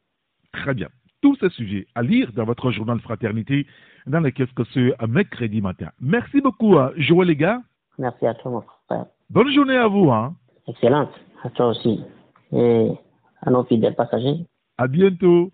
Très 0.52 0.74
bien. 0.74 0.88
Tous 1.24 1.36
ces 1.36 1.48
sujets 1.48 1.86
à 1.94 2.02
lire 2.02 2.30
dans 2.36 2.44
votre 2.44 2.70
journal 2.70 3.00
Fraternité 3.00 3.66
dans 4.06 4.20
le 4.20 4.30
Qu'est-ce 4.30 4.52
que 4.52 4.64
ce 4.64 5.06
mercredi 5.06 5.62
matin. 5.62 5.88
Merci 5.98 6.42
beaucoup, 6.42 6.76
Joël 6.98 7.28
les 7.28 7.36
gars. 7.36 7.62
Merci 7.96 8.26
à 8.26 8.34
toi, 8.34 8.50
mon 8.50 8.62
frère. 8.86 9.06
Bonne 9.30 9.50
journée 9.50 9.78
à 9.78 9.86
vous. 9.86 10.10
Hein. 10.10 10.34
Excellente. 10.68 11.08
À 11.42 11.48
toi 11.48 11.68
aussi. 11.68 12.04
Et 12.52 12.90
à 13.40 13.50
nos 13.50 13.64
fidèles 13.64 13.94
passagers. 13.94 14.44
À 14.76 14.86
bientôt. 14.86 15.50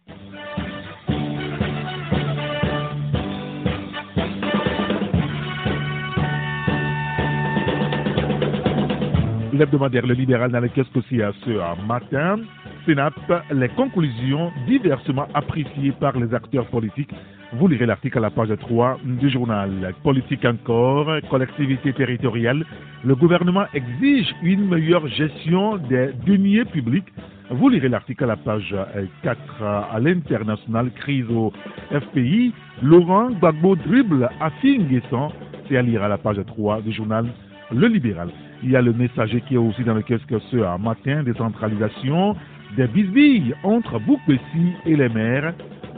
Le 9.60 10.14
Libéral 10.14 10.50
dans 10.50 10.60
le 10.60 10.68
Qu'est-ce 10.68 10.88
que 10.88 11.00
c'est 11.10 11.22
à 11.22 11.32
ce 11.44 11.86
matin 11.86 12.38
Sénat 12.86 13.10
les 13.52 13.68
conclusions 13.68 14.50
diversement 14.66 15.26
appréciées 15.34 15.92
par 16.00 16.18
les 16.18 16.32
acteurs 16.32 16.64
politiques. 16.68 17.10
Vous 17.52 17.68
lirez 17.68 17.84
l'article 17.84 18.16
à 18.16 18.20
la 18.22 18.30
page 18.30 18.48
3 18.58 19.00
du 19.04 19.28
journal. 19.28 19.94
Politique 20.02 20.46
encore, 20.46 21.10
collectivité 21.28 21.92
territoriale. 21.92 22.64
Le 23.04 23.14
gouvernement 23.14 23.66
exige 23.74 24.34
une 24.42 24.66
meilleure 24.66 25.06
gestion 25.08 25.76
des 25.76 26.12
deniers 26.24 26.64
publics. 26.64 27.12
Vous 27.50 27.68
lirez 27.68 27.90
l'article 27.90 28.24
à 28.24 28.28
la 28.28 28.36
page 28.36 28.74
4 29.22 29.62
à 29.62 30.00
l'international, 30.00 30.90
crise 30.92 31.28
au 31.28 31.52
FPI. 31.90 32.54
Laurent 32.82 33.30
Gbagbo 33.32 33.76
dribble 33.76 34.30
à 34.40 34.48
Finguesson. 34.62 35.32
C'est 35.68 35.76
à 35.76 35.82
lire 35.82 36.02
à 36.02 36.08
la 36.08 36.16
page 36.16 36.40
3 36.46 36.80
du 36.80 36.92
journal 36.92 37.26
Le 37.70 37.86
Libéral. 37.86 38.30
Il 38.62 38.70
y 38.70 38.76
a 38.76 38.82
le 38.82 38.92
messager 38.92 39.40
qui 39.42 39.54
est 39.54 39.58
aussi 39.58 39.84
dans 39.84 39.94
le 39.94 40.02
kiosque 40.02 40.34
ce 40.50 40.78
matin, 40.78 41.22
décentralisation, 41.22 42.36
des 42.76 42.86
bisbilles 42.86 43.54
entre 43.62 43.98
Boukbessi 43.98 44.74
et 44.84 44.96
les 44.96 45.08
maires. 45.08 45.54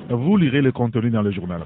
Vous 0.09 0.37
lirez 0.37 0.63
le 0.63 0.73
contenu 0.73 1.11
dans 1.11 1.23
le 1.23 1.33
journal. 1.33 1.63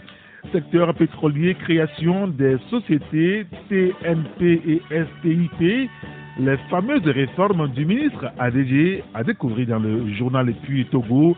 Secteur 0.53 0.95
pétrolier, 0.95 1.55
création 1.55 2.29
des 2.29 2.57
sociétés 2.71 3.47
TNP 3.69 4.81
et 4.91 5.05
STIP. 5.19 5.91
Les 6.39 6.57
fameuses 6.71 7.07
réformes 7.07 7.69
du 7.73 7.85
ministre 7.85 8.31
ADG 8.39 9.03
à 9.15 9.25
découvrir 9.25 9.67
dans 9.69 9.79
le 9.79 10.13
journal 10.15 10.53
Puy 10.63 10.87
Togo. 10.87 11.37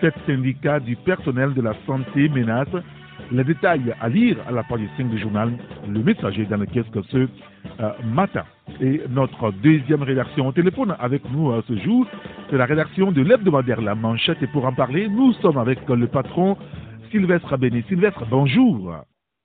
Sept 0.00 0.14
syndicats 0.26 0.80
du 0.80 0.96
personnel 0.96 1.54
de 1.54 1.62
la 1.62 1.74
santé 1.86 2.28
menacent 2.28 2.82
les 3.30 3.44
détails 3.44 3.94
à 4.00 4.08
lire 4.08 4.36
à 4.46 4.52
la 4.52 4.62
page 4.62 4.80
5 4.96 5.08
du 5.10 5.18
journal 5.18 5.52
Le 5.88 6.02
Messager 6.02 6.46
dans 6.46 6.56
le 6.56 6.66
kiosque 6.66 6.98
ce 7.10 7.16
euh, 7.18 7.90
matin. 8.04 8.44
Et 8.80 9.00
notre 9.10 9.52
deuxième 9.52 10.02
rédaction 10.02 10.46
au 10.48 10.52
téléphone 10.52 10.94
avec 10.98 11.22
nous 11.30 11.50
euh, 11.50 11.62
ce 11.68 11.76
jour, 11.78 12.06
c'est 12.50 12.56
la 12.56 12.66
rédaction 12.66 13.12
de 13.12 13.22
l'hebdomadaire 13.22 13.80
La 13.80 13.94
Manchette. 13.94 14.42
Et 14.42 14.46
pour 14.46 14.64
en 14.64 14.72
parler, 14.72 15.08
nous 15.08 15.32
sommes 15.34 15.58
avec 15.58 15.86
le 15.88 16.06
patron 16.06 16.56
Sylvestre 17.10 17.52
Abéni. 17.52 17.82
Sylvestre, 17.88 18.24
bonjour. 18.30 18.94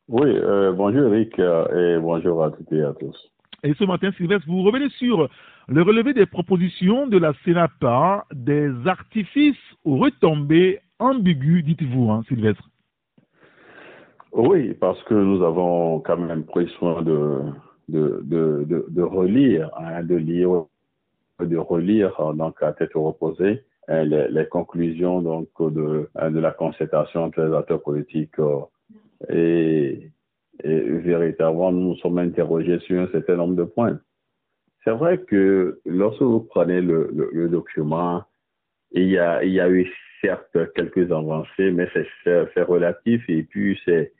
Oui, 0.09 0.29
euh, 0.29 0.71
bonjour 0.73 1.13
Eric 1.13 1.39
et 1.39 1.97
bonjour 1.99 2.43
à 2.43 2.51
toutes 2.51 2.71
et 2.71 2.83
à 2.83 2.93
tous. 2.93 3.31
Et 3.63 3.73
ce 3.75 3.85
matin, 3.85 4.11
Sylvestre, 4.17 4.47
vous 4.47 4.63
revenez 4.63 4.89
sur 4.89 5.29
le 5.69 5.81
relevé 5.81 6.13
des 6.13 6.25
propositions 6.25 7.07
de 7.07 7.17
la 7.17 7.33
Sénapa, 7.45 8.25
des 8.33 8.69
artifices 8.85 9.55
aux 9.85 9.97
retombées 9.97 10.79
ambiguës, 10.99 11.63
dites-vous, 11.63 12.11
hein, 12.11 12.23
Sylvestre. 12.27 12.69
Oui, 14.33 14.73
parce 14.73 15.01
que 15.03 15.13
nous 15.13 15.43
avons 15.43 15.99
quand 15.99 16.17
même 16.17 16.43
pris 16.43 16.67
soin 16.79 17.03
de, 17.03 17.39
de, 17.87 18.21
de, 18.23 18.85
de, 18.89 19.01
relire, 19.03 19.69
hein, 19.77 20.01
de 20.03 20.15
lire, 20.15 20.65
de 21.39 21.57
relire 21.57 22.33
donc 22.33 22.61
à 22.63 22.73
tête 22.73 22.93
reposée 22.95 23.63
hein, 23.87 24.03
les, 24.03 24.47
conclusions 24.47 25.21
donc 25.21 25.49
de, 25.59 26.09
hein, 26.15 26.31
de 26.31 26.39
la 26.39 26.49
concertation 26.49 27.25
entre 27.25 27.41
les 27.41 27.55
acteurs 27.55 27.83
politiques 27.83 28.39
euh, 28.39 28.61
et, 29.29 30.09
et, 30.63 30.79
véritablement 30.79 31.71
nous 31.71 31.89
nous 31.89 31.95
sommes 31.97 32.17
interrogés 32.17 32.79
sur 32.79 33.01
un 33.01 33.07
certain 33.11 33.35
nombre 33.35 33.55
de 33.55 33.65
points. 33.65 33.99
C'est 34.83 34.91
vrai 34.91 35.19
que 35.19 35.79
lorsque 35.85 36.23
vous 36.23 36.41
prenez 36.41 36.81
le, 36.81 37.11
le, 37.13 37.29
le, 37.31 37.49
document, 37.49 38.23
il 38.91 39.09
y, 39.09 39.17
a, 39.19 39.43
il 39.43 39.53
y 39.53 39.59
a 39.59 39.69
eu 39.69 39.87
certes 40.21 40.57
quelques 40.73 41.11
avancées, 41.11 41.71
mais 41.71 41.87
c'est 42.23 42.63
relatif 42.63 43.23
et 43.29 43.43
puis 43.43 43.79
c'est 43.85 44.11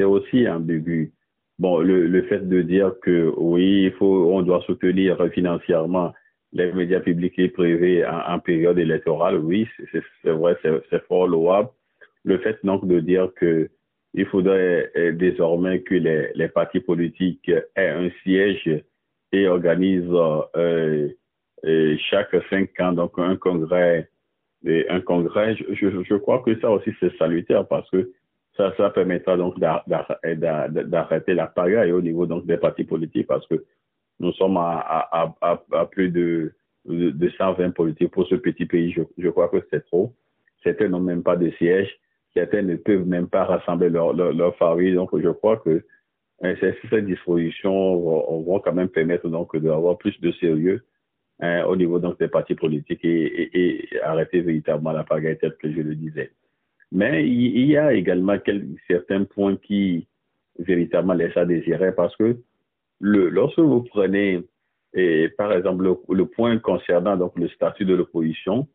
c'est 0.00 0.04
aussi 0.04 0.48
ambigu. 0.48 1.12
Bon, 1.58 1.80
le, 1.80 2.22
fait 2.22 2.48
de 2.48 2.62
dire 2.62 2.94
que 3.02 3.34
oui, 3.36 3.82
il 3.84 3.92
faut, 3.92 4.32
on 4.32 4.40
doit 4.40 4.62
soutenir 4.62 5.18
financièrement 5.34 6.14
les 6.52 6.72
médias 6.72 7.00
publics 7.00 7.38
et 7.38 7.48
privés 7.48 8.04
en, 8.06 8.38
période 8.38 8.78
électorale, 8.78 9.36
oui, 9.36 9.68
c'est 9.92 10.30
vrai, 10.30 10.56
c'est 10.62 11.04
fort 11.04 11.28
louable. 11.28 11.68
Le 12.24 12.38
fait 12.38 12.58
donc 12.64 12.86
de 12.88 13.00
dire 13.00 13.28
que 13.36 13.68
il 14.14 14.26
faudrait 14.26 14.90
euh, 14.96 15.12
désormais 15.12 15.82
que 15.82 15.94
les, 15.94 16.48
partis 16.48 16.80
politiques 16.80 17.50
aient 17.76 17.88
un 17.90 18.10
siège 18.22 18.82
et 19.32 19.46
organisent 19.46 20.10
euh, 20.56 21.08
euh 21.64 21.96
chaque 22.10 22.34
cinq 22.48 22.70
ans 22.80 22.92
donc 22.92 23.12
un 23.18 23.36
congrès, 23.36 24.08
un 24.66 25.00
congrès. 25.02 25.54
Je 25.56 26.14
crois 26.16 26.42
que 26.42 26.58
ça 26.60 26.70
aussi 26.70 26.90
c'est 26.98 27.16
salutaire 27.18 27.68
parce 27.68 27.88
que 27.90 28.10
ça, 28.76 28.90
permettra 28.90 29.36
donc 29.36 29.58
d'arrêter 29.58 31.34
la 31.34 31.46
pagaille 31.46 31.92
au 31.92 32.02
niveau 32.02 32.26
donc 32.26 32.46
des 32.46 32.56
partis 32.56 32.84
politiques 32.84 33.26
parce 33.26 33.46
que 33.46 33.64
nous 34.20 34.32
sommes 34.32 34.58
à, 34.58 35.86
plus 35.90 36.10
de, 36.10 36.52
de, 36.84 37.30
120 37.30 37.70
politiques 37.70 38.10
pour 38.10 38.26
ce 38.26 38.34
petit 38.34 38.66
pays. 38.66 38.94
Je, 39.16 39.28
crois 39.28 39.48
que 39.48 39.64
c'est 39.70 39.84
trop. 39.86 40.14
Certains 40.62 40.88
n'ont 40.88 41.00
même 41.00 41.22
pas 41.22 41.36
de 41.36 41.50
siège. 41.52 41.90
Certains 42.34 42.62
ne 42.62 42.76
peuvent 42.76 43.06
même 43.06 43.28
pas 43.28 43.44
rassembler 43.44 43.88
leur, 43.88 44.12
leur, 44.12 44.54
famille. 44.56 44.94
Donc, 44.94 45.10
je 45.18 45.30
crois 45.30 45.56
que 45.56 45.82
hein, 46.42 46.54
ces, 46.60 47.02
dispositions 47.02 47.96
vont, 47.96 48.60
quand 48.60 48.74
même 48.74 48.88
permettre 48.88 49.28
donc 49.28 49.56
d'avoir 49.56 49.96
plus 49.96 50.20
de 50.20 50.30
sérieux 50.32 50.84
hein, 51.40 51.64
au 51.64 51.74
niveau 51.74 51.98
donc 51.98 52.18
des 52.18 52.28
partis 52.28 52.54
politiques 52.54 53.04
et, 53.04 53.50
et 53.54 54.00
arrêter 54.02 54.42
véritablement 54.42 54.92
la 54.92 55.04
pagaille 55.04 55.38
telle 55.38 55.56
que 55.56 55.72
je 55.72 55.80
le 55.80 55.94
disais. 55.94 56.30
Mais 56.92 57.26
il 57.26 57.66
y 57.66 57.76
a 57.76 57.92
également 57.92 58.36
certains 58.88 59.24
points 59.24 59.56
qui 59.56 60.08
véritablement 60.58 61.14
laissent 61.14 61.36
à 61.36 61.44
désirer 61.44 61.92
parce 61.94 62.16
que 62.16 62.38
le, 63.00 63.28
lorsque 63.28 63.60
vous 63.60 63.82
prenez, 63.82 64.42
par 65.38 65.52
exemple, 65.52 65.96
le, 66.08 66.26
point 66.26 66.58
concernant 66.58 67.16
donc 67.16 67.38
le 67.38 67.48
statut 67.48 67.84
de 67.84 67.94
l'opposition, 67.94 68.68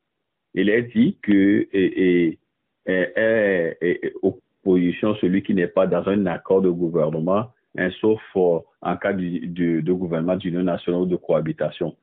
il 0.54 0.70
est 0.70 0.84
dit 0.84 1.18
que 1.22 1.68
et, 1.74 2.40
et, 2.88 4.14
opposition 4.22 5.16
celui 5.16 5.44
qui 5.44 5.54
n'est 5.54 5.68
pas 5.68 5.86
dans 5.86 6.08
un 6.08 6.26
accord 6.26 6.62
de 6.62 6.70
gouvernement, 6.70 7.52
hein, 7.78 7.90
sauf 8.00 8.22
en 8.36 8.98
cas 8.98 9.14
de 9.14 9.92
gouvernement 9.92 10.38
d'union 10.38 10.64
nationale 10.64 11.02
ou 11.02 11.06
de 11.06 11.18
cohabitation. 11.18 11.96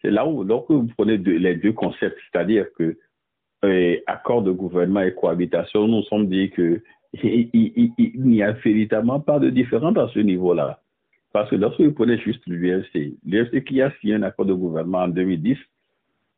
C'est 0.00 0.10
là 0.10 0.26
où, 0.26 0.44
lorsque 0.44 0.70
vous 0.70 0.88
prenez 0.96 1.16
les 1.16 1.56
deux 1.56 1.72
concepts, 1.72 2.18
c'est-à-dire 2.30 2.66
que 2.78 2.96
accord 4.06 4.42
de 4.42 4.50
gouvernement 4.50 5.02
et 5.02 5.14
cohabitation, 5.14 5.86
nous 5.88 6.02
sommes 6.04 6.28
dit 6.28 6.50
que 6.50 6.82
il, 7.22 7.92
n'y 8.16 8.42
a 8.42 8.52
véritablement 8.52 9.20
pas 9.20 9.38
de 9.38 9.50
différence 9.50 9.96
à 9.96 10.08
ce 10.12 10.18
niveau-là. 10.18 10.80
Parce 11.32 11.50
que 11.50 11.56
lorsque 11.56 11.80
vous 11.80 11.92
prenez 11.92 12.18
juste 12.18 12.42
l'UFC, 12.46 13.14
l'UFC 13.24 13.64
qui 13.64 13.80
a 13.82 13.90
signé 14.00 14.14
un 14.14 14.22
accord 14.22 14.46
de 14.46 14.54
gouvernement 14.54 15.02
en 15.02 15.08
2010 15.08 15.56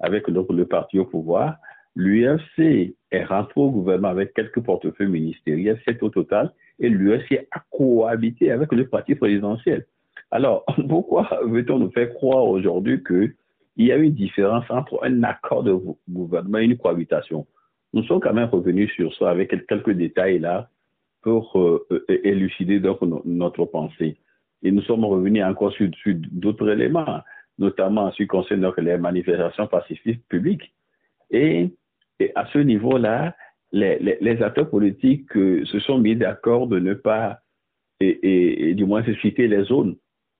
avec 0.00 0.30
donc, 0.30 0.52
le 0.52 0.64
parti 0.64 0.98
au 0.98 1.04
pouvoir, 1.04 1.56
l'UFC 1.96 2.94
est 3.10 3.24
rentré 3.24 3.60
au 3.60 3.70
gouvernement 3.70 4.08
avec 4.08 4.34
quelques 4.34 4.60
portefeuilles 4.60 5.08
ministériels, 5.08 5.80
c'est 5.84 6.02
au 6.02 6.10
total, 6.10 6.52
et 6.78 6.88
l'UFC 6.88 7.46
a 7.50 7.62
cohabité 7.70 8.50
avec 8.50 8.72
le 8.72 8.86
parti 8.86 9.14
présidentiel. 9.14 9.86
Alors, 10.30 10.64
pourquoi 10.88 11.28
veut-on 11.44 11.78
nous 11.78 11.90
faire 11.90 12.12
croire 12.14 12.44
aujourd'hui 12.44 13.02
que 13.02 13.34
il 13.78 13.86
y 13.86 13.92
a 13.92 13.96
une 13.96 14.12
différence 14.12 14.64
entre 14.70 14.98
un 15.04 15.22
accord 15.22 15.62
de 15.62 15.78
gouvernement 16.08 16.58
et 16.58 16.64
une 16.64 16.76
cohabitation. 16.76 17.46
Nous 17.94 18.02
sommes 18.04 18.20
quand 18.20 18.34
même 18.34 18.48
revenus 18.50 18.92
sur 18.92 19.14
ça 19.14 19.30
avec 19.30 19.50
quelques 19.66 19.92
détails 19.92 20.40
là 20.40 20.68
pour 21.22 21.58
euh, 21.58 21.86
élucider 22.08 22.80
donc 22.80 23.00
notre 23.24 23.64
pensée. 23.66 24.18
Et 24.62 24.72
nous 24.72 24.82
sommes 24.82 25.04
revenus 25.04 25.44
encore 25.44 25.72
sur, 25.72 25.88
d'autres 26.06 26.68
éléments, 26.68 27.20
notamment 27.58 28.06
en 28.06 28.10
ce 28.10 28.16
qui 28.16 28.26
concerne 28.26 28.70
les 28.78 28.98
manifestations 28.98 29.68
pacifiques 29.68 30.26
publiques. 30.28 30.74
Et, 31.30 31.70
à 32.34 32.46
ce 32.46 32.58
niveau-là, 32.58 33.36
les, 33.70 34.42
acteurs 34.42 34.68
politiques 34.68 35.36
euh, 35.36 35.64
se 35.66 35.78
sont 35.78 35.98
mis 35.98 36.16
d'accord 36.16 36.66
de 36.66 36.80
ne 36.80 36.94
pas, 36.94 37.38
et, 38.00 38.70
et, 38.70 38.74
du 38.74 38.84
moins, 38.84 39.04
citer 39.22 39.46
les 39.46 39.62
zones 39.64 39.96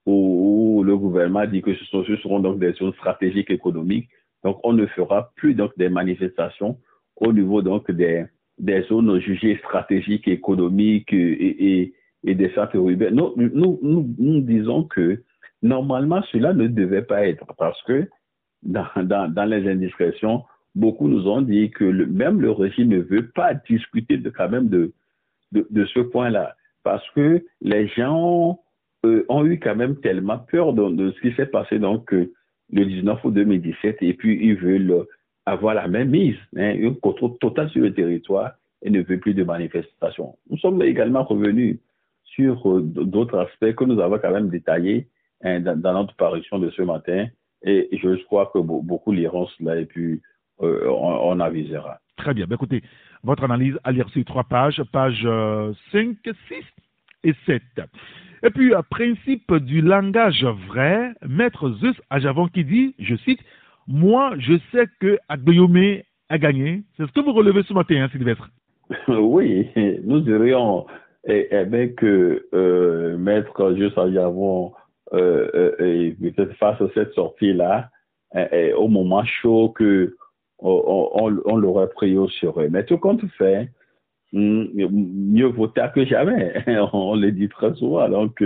où, 0.09 0.83
le 0.83 0.97
gouvernement 0.97 1.45
dit 1.45 1.61
que 1.61 1.73
ce, 1.73 2.03
ce 2.03 2.15
seront 2.17 2.39
donc 2.39 2.59
des 2.59 2.73
zones 2.73 2.93
stratégiques 2.93 3.51
économiques. 3.51 4.09
Donc, 4.43 4.59
on 4.63 4.73
ne 4.73 4.85
fera 4.87 5.31
plus 5.35 5.53
donc 5.53 5.71
des 5.77 5.89
manifestations 5.89 6.77
au 7.17 7.33
niveau 7.33 7.61
donc 7.61 7.91
des, 7.91 8.25
des 8.57 8.81
zones 8.83 9.19
jugées 9.19 9.57
stratégiques, 9.57 10.27
économiques 10.27 11.11
et, 11.11 11.81
et, 11.81 11.93
et 12.23 12.35
des 12.35 12.49
centres 12.51 12.75
urbains. 12.75 13.11
Nous, 13.11 13.33
nous, 13.35 13.79
nous, 13.81 14.15
nous, 14.17 14.41
disons 14.41 14.83
que 14.83 15.21
normalement, 15.61 16.21
cela 16.31 16.53
ne 16.53 16.67
devait 16.67 17.01
pas 17.01 17.27
être 17.27 17.45
parce 17.57 17.81
que 17.83 18.07
dans, 18.63 18.87
dans, 18.95 19.49
les 19.49 19.69
indiscrétions, 19.69 20.43
beaucoup 20.75 21.07
nous 21.07 21.27
ont 21.27 21.41
dit 21.41 21.71
que 21.71 21.83
même 21.83 22.41
le 22.41 22.51
régime 22.51 22.89
ne 22.89 22.99
veut 22.99 23.27
pas 23.29 23.53
discuter 23.53 24.17
de, 24.17 24.29
quand 24.29 24.49
même 24.49 24.69
de, 24.69 24.93
de, 25.51 25.67
de 25.69 25.85
ce 25.85 25.99
point-là 25.99 26.55
parce 26.83 27.07
que 27.11 27.43
les 27.61 27.87
gens 27.89 28.59
euh, 29.05 29.25
ont 29.29 29.45
eu 29.45 29.59
quand 29.59 29.75
même 29.75 29.95
tellement 29.97 30.39
peur 30.39 30.73
de, 30.73 31.11
ce 31.11 31.21
qui 31.21 31.33
s'est 31.35 31.45
passé 31.45 31.79
donc 31.79 32.13
euh, 32.13 32.33
le 32.71 32.85
19 32.85 33.23
août 33.23 33.33
2017 33.33 33.97
et 34.01 34.13
puis 34.13 34.37
ils 34.41 34.55
veulent 34.55 35.05
avoir 35.45 35.73
la 35.73 35.87
même 35.87 36.09
mise, 36.09 36.37
hein, 36.55 36.75
un 36.83 36.93
contrôle 36.95 37.37
total 37.39 37.69
sur 37.69 37.81
le 37.81 37.93
territoire 37.93 38.51
et 38.81 38.89
ne 38.89 39.01
veut 39.01 39.19
plus 39.19 39.33
de 39.33 39.43
manifestations. 39.43 40.35
Nous 40.49 40.57
sommes 40.57 40.81
également 40.83 41.23
revenus 41.23 41.79
sur 42.23 42.69
euh, 42.69 42.81
d'autres 42.81 43.37
aspects 43.39 43.73
que 43.73 43.83
nous 43.85 43.99
avons 43.99 44.19
quand 44.19 44.31
même 44.31 44.49
détaillés 44.49 45.07
hein, 45.43 45.61
dans, 45.61 45.93
notre 45.93 46.15
parution 46.15 46.59
de 46.59 46.69
ce 46.71 46.81
matin 46.81 47.27
et 47.63 47.89
je 47.93 48.23
crois 48.25 48.51
que 48.53 48.59
beaucoup 48.59 49.11
liront 49.11 49.47
cela 49.57 49.77
et 49.77 49.85
puis 49.85 50.21
on, 50.59 51.39
avisera. 51.39 51.99
Très 52.17 52.33
bien. 52.33 52.45
Ben, 52.47 52.55
écoutez, 52.55 52.83
votre 53.23 53.43
analyse 53.43 53.77
à 53.83 53.91
lire 53.91 54.09
sur 54.09 54.23
trois 54.25 54.43
pages, 54.43 54.83
pages 54.91 55.23
5, 55.23 55.27
euh, 55.27 55.73
6 55.93 56.33
et 57.23 57.33
7. 57.45 57.61
Et 58.43 58.49
puis, 58.49 58.73
principe 58.89 59.53
du 59.55 59.81
langage 59.81 60.45
vrai, 60.69 61.13
Maître 61.27 61.71
Zeus 61.81 61.95
Ajavon 62.09 62.47
qui 62.47 62.63
dit, 62.63 62.95
je 62.99 63.15
cite, 63.17 63.39
Moi, 63.87 64.33
je 64.37 64.53
sais 64.71 64.85
que 64.99 65.17
Agbeyome 65.27 66.01
a 66.29 66.37
gagné. 66.37 66.83
C'est 66.95 67.05
ce 67.05 67.11
que 67.11 67.19
vous 67.19 67.33
relevez 67.33 67.63
ce 67.63 67.73
matin, 67.73 68.03
hein, 68.03 68.09
Sylvestre. 68.11 68.49
Oui, 69.07 69.69
nous 70.03 70.21
dirions 70.21 70.85
eh, 71.27 71.47
eh 71.51 71.93
que 71.93 72.45
euh, 72.53 73.17
Maître 73.17 73.73
Zeus 73.73 73.97
Ajavon, 73.97 74.73
euh, 75.13 75.75
euh, 75.79 76.11
cette 76.93 77.13
sortie-là, 77.13 77.89
eh, 78.35 78.45
eh, 78.51 78.73
au 78.73 78.87
moment 78.87 79.23
chaud 79.23 79.69
que 79.69 80.15
on, 80.61 81.55
l'aurait 81.57 81.89
pris 81.89 82.17
au 82.17 82.27
sérieux. 82.29 82.69
Mais 82.69 82.83
tout 82.83 82.97
compte 82.97 83.25
fait, 83.37 83.69
mieux 84.31 85.47
vaut 85.47 85.67
tard 85.67 85.91
que 85.93 86.05
jamais. 86.05 86.53
On 86.93 87.15
le 87.15 87.31
dit 87.31 87.49
très 87.49 87.73
souvent. 87.75 88.07
Donc, 88.09 88.43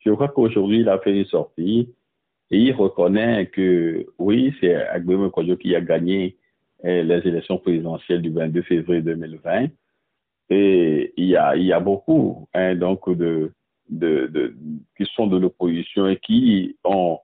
je 0.00 0.10
crois 0.10 0.28
qu'aujourd'hui, 0.28 0.80
il 0.80 0.88
a 0.88 0.98
fait 0.98 1.16
une 1.16 1.26
sortie 1.26 1.94
et 2.50 2.58
il 2.58 2.72
reconnaît 2.72 3.46
que 3.46 4.06
oui, 4.18 4.54
c'est 4.60 4.74
Agbemi 4.74 5.30
Kodjo 5.30 5.56
qui 5.56 5.74
a 5.76 5.80
gagné 5.80 6.36
eh, 6.82 7.02
les 7.02 7.26
élections 7.26 7.58
présidentielles 7.58 8.22
du 8.22 8.30
22 8.30 8.62
février 8.62 9.02
2020. 9.02 9.68
Et 10.52 11.12
il 11.16 11.26
y 11.26 11.36
a, 11.36 11.80
beaucoup 11.80 12.48
hein, 12.54 12.74
donc 12.74 13.08
de, 13.08 13.52
de, 13.88 14.26
de, 14.26 14.56
qui 14.96 15.06
sont 15.14 15.28
de 15.28 15.38
l'opposition 15.38 16.08
et 16.08 16.16
qui 16.16 16.76
ont 16.82 17.20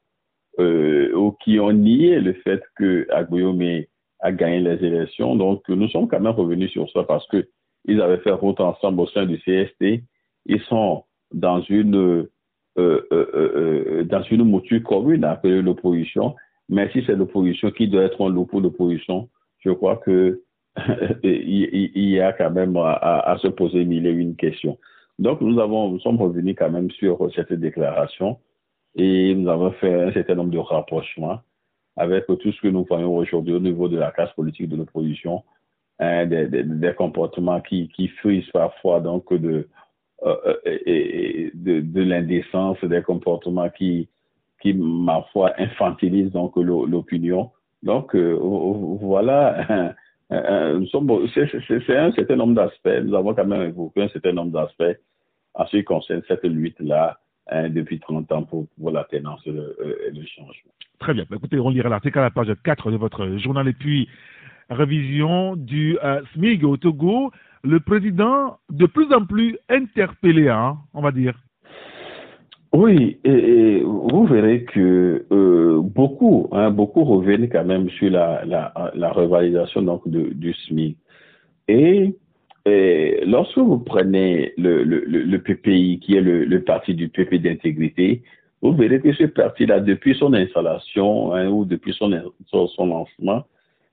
euh, 0.59 1.13
ou 1.15 1.33
qui 1.33 1.59
ont 1.59 1.73
nié 1.73 2.21
le 2.21 2.33
fait 2.33 2.63
que 2.77 3.07
Agbemi 3.11 3.87
a 4.21 4.33
gagné 4.33 4.61
les 4.61 4.87
élections. 4.87 5.35
Donc, 5.35 5.69
nous 5.69 5.89
sommes 5.89 6.09
quand 6.09 6.21
même 6.21 6.33
revenus 6.33 6.71
sur 6.71 6.89
ça 6.93 7.03
parce 7.03 7.27
que 7.29 7.49
ils 7.87 8.01
avaient 8.01 8.19
fait 8.19 8.33
route 8.33 8.61
ensemble 8.61 9.01
au 9.01 9.07
sein 9.07 9.27
du 9.27 9.39
CST. 9.39 10.03
Ils 10.47 10.61
sont 10.69 11.05
dans 11.33 11.61
une, 11.63 11.97
euh, 11.97 12.29
euh, 12.79 13.07
euh, 13.13 14.05
dans 14.05 14.23
une 14.23 14.45
mouture 14.45 14.83
commune 14.83 15.25
appelée 15.25 15.63
l'opposition. 15.63 16.35
Mais 16.69 16.91
si 16.93 17.03
c'est 17.07 17.15
l'opposition 17.15 17.71
qui 17.71 17.89
doit 17.89 18.03
être 18.03 18.25
un 18.25 18.29
loup 18.29 18.45
pour 18.45 18.61
l'opposition, 18.61 19.29
je 19.61 19.71
crois 19.71 19.97
que 19.97 20.43
il, 21.23 22.11
y 22.11 22.21
a 22.21 22.33
quand 22.33 22.51
même 22.51 22.77
à, 22.77 23.37
se 23.41 23.49
poser 23.49 23.85
mille 23.85 24.07
et 24.07 24.11
une 24.11 24.37
questions. 24.37 24.77
Donc, 25.19 25.41
nous 25.41 25.59
avons, 25.59 25.91
nous 25.91 26.01
sommes 26.01 26.21
revenus 26.21 26.55
quand 26.59 26.71
même 26.71 26.91
sur 26.91 27.31
cette 27.35 27.53
déclaration 27.53 28.39
et 28.95 29.35
nous 29.35 29.49
avons 29.49 29.71
fait 29.73 30.03
un 30.03 30.13
certain 30.13 30.35
nombre 30.35 30.51
de 30.51 30.59
rapprochements 30.59 31.41
avec 31.97 32.27
tout 32.27 32.53
ce 32.53 32.61
que 32.61 32.69
nous 32.69 32.85
voyons 32.85 33.17
aujourd'hui 33.17 33.55
au 33.55 33.59
niveau 33.59 33.89
de 33.89 33.97
la 33.97 34.11
classe 34.11 34.33
politique 34.35 34.69
de 34.69 34.77
l'opposition 34.77 35.45
hein, 35.99 36.27
des, 36.27 36.47
des, 36.47 36.95
comportements 36.95 37.61
qui, 37.61 37.89
qui 37.89 38.09
frisent 38.09 38.51
parfois 38.53 39.01
donc 39.01 39.33
de, 39.33 39.69
euh, 40.25 40.37
euh 40.67 41.51
de, 41.55 41.81
de 41.81 42.03
l'indécence, 42.03 42.83
des 42.83 43.03
comportements 43.03 43.71
qui, 43.71 44.09
qui 44.61 44.75
ma 44.75 45.23
foi 45.33 45.53
infantilisent 45.59 46.33
donc 46.33 46.57
l'opinion. 46.57 47.51
Donc 47.83 48.15
euh, 48.15 48.37
voilà, 49.01 49.95
c'est 50.29 51.97
un 51.97 52.13
certain 52.13 52.37
nombre 52.37 52.55
d'aspects. 52.55 53.03
Nous 53.05 53.15
avons 53.15 53.35
quand 53.35 53.47
même 53.47 53.69
évoqué 53.69 54.03
un 54.03 54.09
certain 54.09 54.33
nombre 54.33 54.53
d'aspects 54.53 54.99
en 55.55 55.67
ce 55.67 55.77
qui 55.77 55.85
concerne 55.85 56.23
cette 56.29 56.45
lutte-là 56.45 57.19
hein, 57.49 57.69
depuis 57.71 57.99
30 58.01 58.31
ans 58.33 58.43
pour, 58.43 58.67
pour 58.79 58.91
la 58.91 59.05
tenance 59.05 59.41
et 59.47 59.53
le, 59.53 59.77
le, 60.13 60.27
changement. 60.27 60.73
Très 60.99 61.15
bien. 61.15 61.25
Écoutez, 61.33 61.59
on 61.59 61.71
lira 61.71 61.89
l'article 61.89 62.19
à 62.19 62.23
la 62.23 62.31
page 62.31 62.53
4 62.65 62.91
de 62.91 62.97
votre 62.97 63.37
journal 63.39 63.69
et 63.69 63.73
puis 63.73 64.09
révision 64.71 65.57
du 65.57 65.99
euh, 66.03 66.21
SMIG 66.35 66.65
au 66.65 66.77
Togo, 66.77 67.31
le 67.63 67.81
président 67.81 68.59
de 68.71 68.87
plus 68.87 69.13
en 69.13 69.25
plus 69.25 69.59
interpellé, 69.69 70.49
hein, 70.49 70.77
on 70.95 71.01
va 71.01 71.13
dire. 71.13 71.35
Oui, 72.73 73.19
et, 73.25 73.81
vous 73.85 74.27
verrez 74.27 74.65
que 74.65 75.25
euh, 75.33 75.81
beaucoup, 75.81 76.49
hein, 76.53 76.71
beaucoup 76.71 77.05
reviennent 77.05 77.49
quand 77.49 77.65
même 77.65 77.89
sur 77.91 78.11
la, 78.11 78.45
la, 78.45 79.13
revalidation 79.13 79.83
donc 79.83 80.07
du 80.09 80.53
SMIC. 80.53 80.99
Et, 81.69 82.15
lorsque 83.25 83.59
vous 83.59 83.79
prenez 83.79 84.53
le, 84.59 85.37
PPI, 85.39 86.01
qui 86.01 86.17
est 86.17 86.21
le, 86.21 86.63
parti 86.65 86.95
du 86.95 87.09
PP 87.09 87.37
d'intégrité, 87.37 88.23
vous 88.61 88.73
verrez 88.73 89.01
que 89.01 89.13
ce 89.13 89.25
parti-là, 89.25 89.81
depuis 89.81 90.15
son 90.17 90.35
installation 90.35 91.33
hein, 91.35 91.49
ou 91.49 91.65
depuis 91.65 91.95
son 91.95 92.11
lancement, 92.85 93.45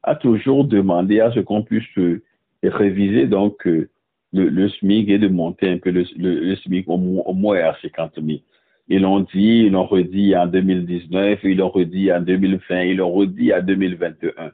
a 0.03 0.15
toujours 0.15 0.65
demandé 0.65 1.19
à 1.19 1.31
ce 1.31 1.39
qu'on 1.39 1.63
puisse 1.63 1.83
euh, 1.97 2.21
réviser 2.63 3.27
donc 3.27 3.65
euh, 3.67 3.89
le, 4.33 4.49
le, 4.49 4.69
SMIC 4.69 5.09
et 5.09 5.17
de 5.17 5.27
monter 5.27 5.69
un 5.69 5.77
peu 5.77 5.91
le, 5.91 6.05
le, 6.17 6.55
SMIC 6.57 6.87
au, 6.89 6.97
moins 6.97 7.57
à 7.57 7.75
50 7.81 8.15
000. 8.15 8.39
Ils 8.89 9.01
l'ont 9.01 9.21
dit, 9.21 9.63
ils 9.65 9.71
l'ont 9.71 9.85
redit 9.85 10.35
en 10.35 10.47
2019, 10.47 11.39
ils 11.43 11.57
l'ont 11.57 11.69
redit 11.69 12.11
en 12.11 12.21
2020, 12.21 12.81
ils 12.83 12.97
l'ont 12.97 13.13
redit 13.13 13.53
en 13.53 13.61
2021. 13.61 14.51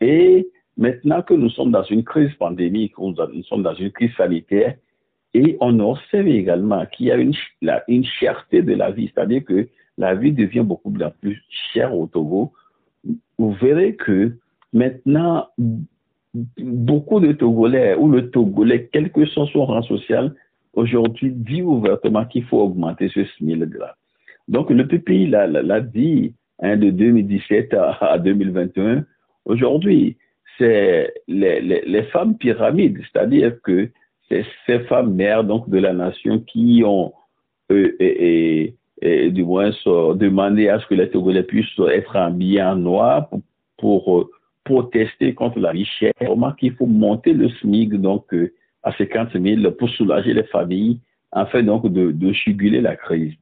Et 0.00 0.48
maintenant 0.76 1.22
que 1.22 1.34
nous 1.34 1.50
sommes 1.50 1.72
dans 1.72 1.82
une 1.82 2.04
crise 2.04 2.32
pandémique, 2.34 2.92
nous 2.98 3.42
sommes 3.44 3.62
dans 3.62 3.74
une 3.74 3.90
crise 3.90 4.14
sanitaire, 4.16 4.76
et 5.34 5.56
on 5.60 5.78
observe 5.80 6.28
également 6.28 6.86
qu'il 6.86 7.06
y 7.06 7.10
a 7.10 7.16
une, 7.16 7.34
une 7.88 8.04
cherté 8.04 8.62
de 8.62 8.74
la 8.74 8.90
vie, 8.90 9.10
c'est-à-dire 9.12 9.44
que 9.44 9.68
la 9.98 10.14
vie 10.14 10.32
devient 10.32 10.64
beaucoup 10.64 10.92
plus 11.20 11.42
chère 11.72 11.94
au 11.94 12.06
Togo. 12.06 12.52
Vous 13.38 13.52
verrez 13.52 13.96
que 13.96 14.38
Maintenant, 14.76 15.46
beaucoup 16.58 17.18
de 17.20 17.32
Togolais 17.32 17.94
ou 17.94 18.08
le 18.08 18.30
Togolais, 18.30 18.90
quel 18.92 19.10
que 19.10 19.24
soit 19.24 19.48
son 19.50 19.64
rang 19.64 19.80
social, 19.80 20.34
aujourd'hui 20.74 21.30
dit 21.32 21.62
ouvertement 21.62 22.26
qu'il 22.26 22.44
faut 22.44 22.60
augmenter 22.60 23.08
ce 23.08 23.24
SMIL-là. 23.24 23.96
Donc, 24.48 24.68
le 24.68 24.86
PPI 24.86 25.28
l'a 25.28 25.80
dit 25.80 26.34
hein, 26.60 26.76
de 26.76 26.90
2017 26.90 27.74
à, 27.74 28.18
2021. 28.18 29.06
Aujourd'hui, 29.46 30.18
c'est 30.58 31.10
les, 31.26 31.62
les, 31.62 32.02
femmes 32.12 32.36
pyramides, 32.36 32.98
c'est-à-dire 33.00 33.56
que 33.62 33.88
c'est 34.28 34.44
ces 34.66 34.80
femmes 34.80 35.14
mères 35.14 35.44
donc, 35.44 35.70
de 35.70 35.78
la 35.78 35.94
nation 35.94 36.40
qui 36.40 36.82
ont 36.84 37.14
euh, 37.72 37.96
et, 37.98 38.74
et, 39.00 39.30
du 39.30 39.42
moins 39.42 39.70
demandé 40.14 40.68
à 40.68 40.80
ce 40.80 40.86
que 40.86 40.94
les 40.94 41.08
Togolais 41.08 41.44
puissent 41.44 41.80
être 41.90 42.14
habillés 42.14 42.62
en 42.62 42.76
noir 42.76 43.30
pour, 43.30 43.40
pour 43.78 44.35
protester 44.66 45.32
contre 45.32 45.60
la 45.60 45.72
chère, 45.84 46.12
comment 46.26 46.52
qu'il 46.52 46.74
faut 46.74 46.86
monter 46.86 47.32
le 47.32 47.48
SMIC 47.48 47.94
donc 47.94 48.24
euh, 48.34 48.52
à 48.82 48.92
50 48.92 49.32
000 49.40 49.70
pour 49.72 49.88
soulager 49.90 50.34
les 50.34 50.44
familles 50.44 50.98
afin 51.32 51.62
donc 51.62 51.90
de, 51.90 52.10
de 52.10 52.32
juguler 52.32 52.80
la 52.80 52.96
crise. 52.96 53.34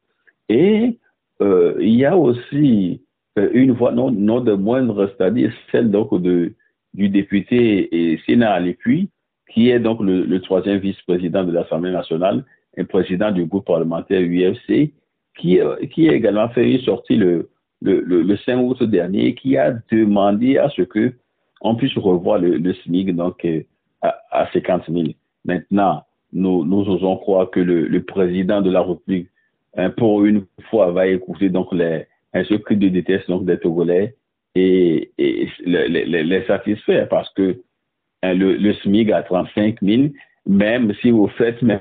Et 0.49 0.99
euh, 1.41 1.75
il 1.81 1.95
y 1.95 2.05
a 2.05 2.17
aussi 2.17 3.01
euh, 3.39 3.51
une 3.55 3.73
voix 3.73 3.93
non, 3.93 4.11
non 4.11 4.41
de 4.41 4.53
moindre, 4.53 5.11
c'est-à-dire 5.11 5.53
celle 5.73 5.91
donc 5.91 6.11
de, 6.21 6.53
du 6.93 7.09
député 7.09 7.89
et 7.97 8.21
Sénat 8.27 8.53
Alépuy, 8.53 9.09
qui 9.51 9.71
est 9.71 9.81
donc 9.81 10.01
le, 10.01 10.25
le 10.25 10.41
troisième 10.41 10.79
vice-président 10.79 11.45
de 11.45 11.53
l'Assemblée 11.53 11.93
nationale 11.93 12.45
et 12.77 12.85
président 12.85 13.31
du 13.31 13.47
groupe 13.47 13.67
parlementaire 13.67 14.21
UFC, 14.23 14.93
qui, 15.39 15.59
qui 15.93 16.09
a 16.09 16.13
également 16.13 16.49
fait 16.51 16.71
une 16.71 16.81
sortie 16.81 17.17
le, 17.17 17.49
le, 17.85 18.23
le, 18.23 18.37
5 18.37 18.57
août 18.59 18.83
dernier 18.83 19.35
qui 19.35 19.57
a 19.57 19.73
demandé 19.93 20.57
à 20.59 20.69
ce 20.71 20.83
que 20.83 21.13
on 21.61 21.75
puisse 21.75 21.97
revoir 21.97 22.39
le, 22.39 22.57
le 22.57 22.75
SMIC 22.75 23.15
donc, 23.15 23.45
euh, 23.45 23.63
à, 24.03 24.17
à 24.31 24.51
50 24.53 24.85
000. 24.91 25.05
Maintenant, 25.45 26.03
nous, 26.33 26.65
nous 26.65 26.89
osons 26.89 27.17
croire 27.17 27.51
que 27.51 27.61
le, 27.61 27.87
le 27.87 28.03
président 28.03 28.61
de 28.61 28.71
la 28.71 28.83
République 28.83 29.29
hein, 29.77 29.91
pour 29.91 30.25
une 30.25 30.47
fois, 30.71 30.91
va 30.93 31.07
écouter 31.07 31.51
donc 31.51 31.73
les, 31.73 32.07
ce 32.35 32.55
cri 32.55 32.77
de 32.77 32.89
déteste 32.89 33.29
donc, 33.29 33.45
des 33.45 33.59
Togolais 33.59 34.15
et, 34.55 35.11
et 35.19 35.49
les, 35.65 35.89
les, 35.89 36.23
les, 36.23 36.45
satisfaire 36.47 37.09
parce 37.09 37.33
que 37.35 37.61
hein, 38.23 38.35
le, 38.35 38.57
le, 38.57 38.73
SMIC 38.75 39.11
à 39.11 39.23
35 39.23 39.77
000, 39.83 40.09
même 40.47 40.93
si 41.03 41.11
vous 41.11 41.29
faites 41.29 41.61
même 41.63 41.81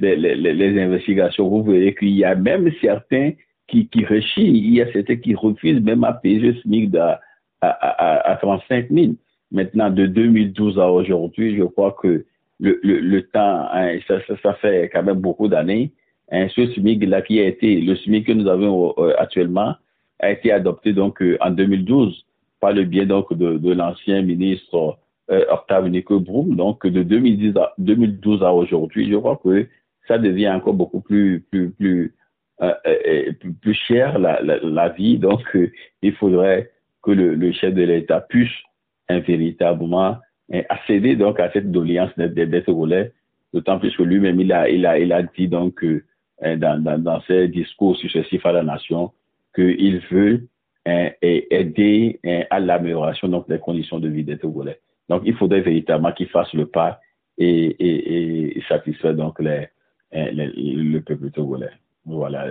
les, 0.00 0.16
les 0.16 0.80
investigations, 0.80 1.48
vous 1.48 1.62
verrez 1.64 1.94
qu'il 1.94 2.10
y 2.10 2.24
a 2.24 2.34
même 2.34 2.70
certains 2.80 3.32
qui, 3.68 3.88
qui 3.88 4.04
réchient, 4.04 4.48
il 4.48 4.74
y 4.74 4.82
a 4.82 4.92
certains 4.92 5.16
qui 5.16 5.34
refusent 5.34 5.82
même 5.82 6.04
à 6.04 6.14
payer 6.14 6.38
le 6.38 6.54
SMIC 6.54 6.94
à, 6.96 7.20
à, 7.60 7.68
à, 7.68 8.32
à 8.32 8.36
35 8.36 8.88
000. 8.90 9.12
Maintenant, 9.52 9.90
de 9.90 10.06
2012 10.06 10.78
à 10.78 10.90
aujourd'hui, 10.90 11.56
je 11.56 11.62
crois 11.64 11.96
que 12.00 12.24
le, 12.60 12.80
le, 12.82 12.98
le 12.98 13.22
temps, 13.22 13.68
hein, 13.72 13.98
ça, 14.08 14.20
ça, 14.26 14.34
ça, 14.42 14.54
fait 14.54 14.90
quand 14.92 15.02
même 15.02 15.20
beaucoup 15.20 15.48
d'années. 15.48 15.92
Hein, 16.30 16.48
ce 16.54 16.66
SMIC-là 16.72 17.22
qui 17.22 17.40
a 17.40 17.46
été, 17.46 17.80
le 17.80 17.96
SMIC 17.96 18.26
que 18.26 18.32
nous 18.32 18.48
avons 18.48 18.94
euh, 18.98 19.14
actuellement, 19.18 19.74
a 20.20 20.30
été 20.30 20.50
adopté 20.50 20.92
donc 20.92 21.22
euh, 21.22 21.36
en 21.40 21.50
2012 21.50 22.24
par 22.60 22.72
le 22.72 22.84
biais 22.84 23.06
donc 23.06 23.32
de, 23.32 23.56
de 23.56 23.72
l'ancien 23.72 24.22
ministre 24.22 24.98
euh, 25.30 25.44
Octave 25.50 25.88
Nico 25.88 26.20
Broum. 26.20 26.56
Donc 26.56 26.86
de 26.86 27.02
2010 27.02 27.56
à, 27.56 27.72
2012 27.78 28.42
à 28.42 28.52
aujourd'hui, 28.52 29.10
je 29.10 29.16
crois 29.16 29.40
que 29.42 29.66
ça 30.06 30.18
devient 30.18 30.50
encore 30.50 30.74
beaucoup 30.74 31.00
plus 31.00 31.40
plus 31.50 31.70
plus 31.70 32.14
euh, 32.62 32.74
euh 32.86 33.32
plus, 33.40 33.52
plus, 33.52 33.74
cher 33.74 34.18
la, 34.18 34.88
vie. 34.90 35.18
Donc 35.18 35.42
il 36.02 36.12
faudrait 36.14 36.70
que 37.02 37.10
le, 37.10 37.52
chef 37.52 37.74
de 37.74 37.82
l'État 37.82 38.20
puisse 38.20 38.50
véritablement 39.08 40.18
accéder 40.68 41.16
donc 41.16 41.40
à 41.40 41.50
cette 41.52 41.70
doléance 41.70 42.10
des 42.16 42.62
relais, 42.66 43.12
d'autant 43.52 43.78
plus 43.78 43.94
que 43.96 44.02
lui-même 44.02 44.40
il 44.40 44.52
a, 44.52 45.22
dit 45.22 45.48
donc 45.48 45.84
dans, 46.42 46.82
dans, 46.82 47.02
dans 47.02 47.20
ses 47.22 47.48
discours 47.48 47.96
successifs 47.96 48.44
à 48.44 48.52
la 48.52 48.62
nation 48.62 49.12
qu'il 49.54 50.00
veut 50.10 50.46
aider 50.86 52.20
à 52.50 52.60
l'amélioration 52.60 53.44
des 53.48 53.58
conditions 53.58 53.98
de 53.98 54.08
vie 54.08 54.24
des 54.24 54.38
Togolais. 54.38 54.80
Donc 55.08 55.22
il 55.24 55.34
faudrait 55.34 55.60
véritablement 55.60 56.12
qu'il 56.12 56.28
fasse 56.28 56.52
le 56.54 56.66
pas 56.66 57.00
et, 57.38 58.56
et, 58.56 58.62
satisfaire 58.68 59.14
donc 59.14 59.38
le 59.40 60.98
peuple 61.00 61.30
togolais. 61.30 61.70
Voilà. 62.08 62.46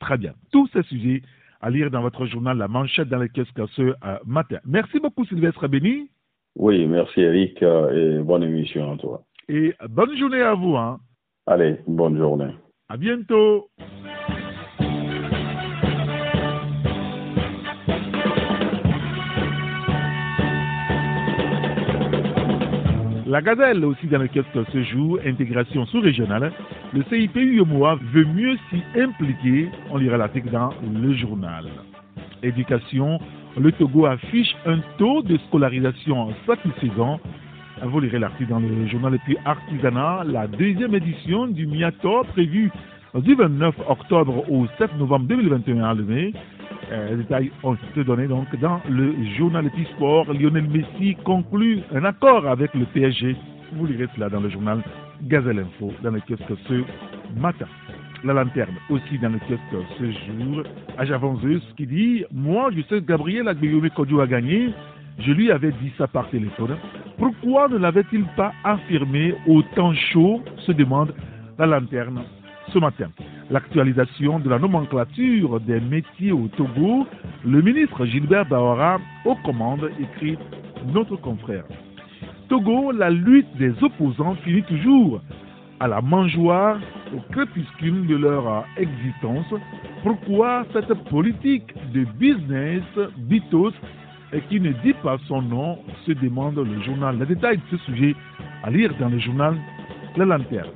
Très 0.00 0.18
bien. 0.18 0.34
Tous 0.52 0.68
ces 0.72 0.82
sujets 0.84 1.22
à 1.60 1.70
lire 1.70 1.90
dans 1.90 2.02
votre 2.02 2.26
journal 2.26 2.56
La 2.58 2.68
Manchette 2.68 3.08
dans 3.08 3.18
les 3.18 3.28
kiosques 3.28 3.68
ce 3.74 3.94
matin. 4.26 4.58
Merci 4.64 5.00
beaucoup 5.00 5.24
Sylvestre 5.24 5.66
Béni. 5.68 6.08
Oui, 6.56 6.86
merci 6.86 7.20
Eric 7.20 7.62
et 7.62 8.18
bonne 8.18 8.42
émission 8.42 8.92
à 8.92 8.96
toi. 8.96 9.22
Et 9.48 9.74
bonne 9.88 10.16
journée 10.16 10.42
à 10.42 10.54
vous. 10.54 10.76
Hein. 10.76 11.00
Allez, 11.46 11.78
bonne 11.86 12.18
journée. 12.18 12.52
À 12.88 12.96
bientôt. 12.96 13.68
La 23.28 23.42
gazelle 23.42 23.84
aussi 23.84 24.06
dans 24.06 24.20
le 24.20 24.28
kiosque 24.28 24.70
ce 24.72 24.82
jour, 24.84 25.18
intégration 25.22 25.84
sous-régionale. 25.84 26.50
Le 26.94 27.02
CIP 27.10 27.36
UMOA 27.36 27.98
veut 28.14 28.24
mieux 28.24 28.56
s'y 28.70 28.82
impliquer. 28.98 29.68
On 29.90 29.98
lira 29.98 30.16
l'article 30.16 30.48
dans 30.48 30.70
le 30.82 31.12
journal. 31.12 31.66
Éducation, 32.42 33.20
le 33.60 33.70
Togo 33.72 34.06
affiche 34.06 34.56
un 34.64 34.78
taux 34.96 35.20
de 35.20 35.36
scolarisation 35.48 36.32
satisfaisant. 36.46 37.20
Vous 37.82 38.00
lirez 38.00 38.18
l'article 38.18 38.48
dans 38.48 38.60
le 38.60 38.86
journal 38.86 39.16
et 39.16 39.18
puis 39.18 39.36
artisanat, 39.44 40.24
la 40.24 40.46
deuxième 40.46 40.94
édition 40.94 41.48
du 41.48 41.66
MIATO 41.66 42.24
prévue 42.32 42.70
du 43.14 43.34
29 43.34 43.74
octobre 43.90 44.50
au 44.50 44.66
7 44.78 44.96
novembre 44.96 45.26
2021 45.26 45.84
à 45.84 45.92
Lemay. 45.92 46.32
Euh, 46.90 47.10
les 47.10 47.16
détails 47.16 47.50
ont 47.62 47.74
été 47.74 48.04
donnés 48.04 48.26
donc 48.26 48.54
dans 48.60 48.80
le 48.88 49.14
journal 49.36 49.70
Petit 49.70 49.84
Sport. 49.96 50.32
Lionel 50.32 50.68
Messi 50.68 51.16
conclut 51.24 51.80
un 51.94 52.04
accord 52.04 52.46
avec 52.46 52.74
le 52.74 52.86
PSG. 52.86 53.36
Vous 53.74 53.86
lirez 53.86 54.06
cela 54.14 54.30
dans 54.30 54.40
le 54.40 54.48
journal 54.48 54.82
Gazelle 55.22 55.58
Info, 55.58 55.92
dans 56.02 56.10
le 56.10 56.20
kiosque 56.20 56.58
ce 56.66 56.82
matin. 57.38 57.66
La 58.24 58.32
lanterne 58.32 58.74
aussi 58.88 59.18
dans 59.18 59.28
le 59.28 59.38
kiosque 59.38 59.86
ce 59.98 60.04
jour. 60.04 60.62
Ajavanzeus 60.96 61.62
qui 61.76 61.86
dit 61.86 62.24
Moi, 62.32 62.70
je 62.74 62.80
sais 62.82 63.00
que 63.00 63.06
Gabriel 63.06 63.48
Agbeyome 63.48 63.90
Kodjo 63.90 64.20
a 64.20 64.26
gagné. 64.26 64.70
Je 65.18 65.32
lui 65.32 65.50
avais 65.50 65.72
dit 65.72 65.92
ça 65.98 66.06
par 66.06 66.30
téléphone. 66.30 66.76
Pourquoi 67.18 67.68
ne 67.68 67.76
l'avait-il 67.76 68.24
pas 68.36 68.52
affirmé 68.64 69.34
au 69.46 69.62
temps 69.62 69.94
chaud? 70.12 70.42
se 70.64 70.72
demande 70.72 71.12
la 71.58 71.66
lanterne 71.66 72.22
ce 72.72 72.78
matin. 72.78 73.10
L'actualisation 73.50 74.40
de 74.40 74.50
la 74.50 74.58
nomenclature 74.58 75.60
des 75.60 75.80
métiers 75.80 76.32
au 76.32 76.48
Togo, 76.48 77.06
le 77.46 77.62
ministre 77.62 78.04
Gilbert 78.04 78.44
Bahora 78.44 78.98
aux 79.24 79.36
commandes 79.36 79.90
écrit 79.98 80.36
notre 80.92 81.16
confrère. 81.16 81.64
Togo, 82.48 82.92
la 82.92 83.08
lutte 83.08 83.56
des 83.56 83.72
opposants 83.82 84.34
finit 84.44 84.62
toujours 84.64 85.22
à 85.80 85.88
la 85.88 86.02
mangeoire, 86.02 86.78
au 87.14 87.20
crépuscule 87.32 88.06
de 88.06 88.16
leur 88.16 88.66
existence. 88.76 89.46
Pourquoi 90.02 90.66
cette 90.72 90.92
politique 91.08 91.72
de 91.92 92.04
business 92.18 92.82
bitos 93.16 93.72
et 94.32 94.40
qui 94.42 94.60
ne 94.60 94.72
dit 94.84 94.94
pas 95.02 95.16
son 95.26 95.40
nom 95.40 95.78
se 96.04 96.12
demande 96.12 96.58
le 96.58 96.82
journal. 96.82 97.18
Les 97.18 97.26
détails 97.26 97.56
de 97.58 97.76
ce 97.78 97.84
sujet 97.84 98.14
à 98.62 98.70
lire 98.70 98.92
dans 99.00 99.08
le 99.08 99.18
journal 99.18 99.56
La 100.16 100.26
Lanterne. 100.26 100.68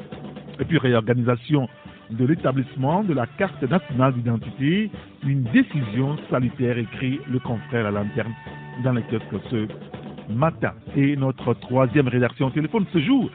Et 0.59 0.65
puis 0.65 0.79
réorganisation 0.79 1.69
de 2.13 2.27
l'établissement 2.27 3.03
de 3.05 3.15
la 3.15 3.27
carte 3.27 3.63
nationale 3.63 4.13
d'identité, 4.15 4.91
une 5.27 5.43
décision 5.45 6.17
salutaire, 6.31 6.79
écrit 6.79 7.21
le 7.31 7.39
confrère 7.39 7.87
à 7.87 7.91
l'interne 7.91 8.33
dans 8.85 8.93
les 8.93 9.03
kiosques 9.03 9.45
ce 9.51 9.67
matin. 10.33 10.73
Et 10.97 11.17
notre 11.17 11.55
troisième 11.55 12.09
rédaction 12.09 12.51
téléphone 12.51 12.85
ce 12.93 12.99
jour 12.99 13.31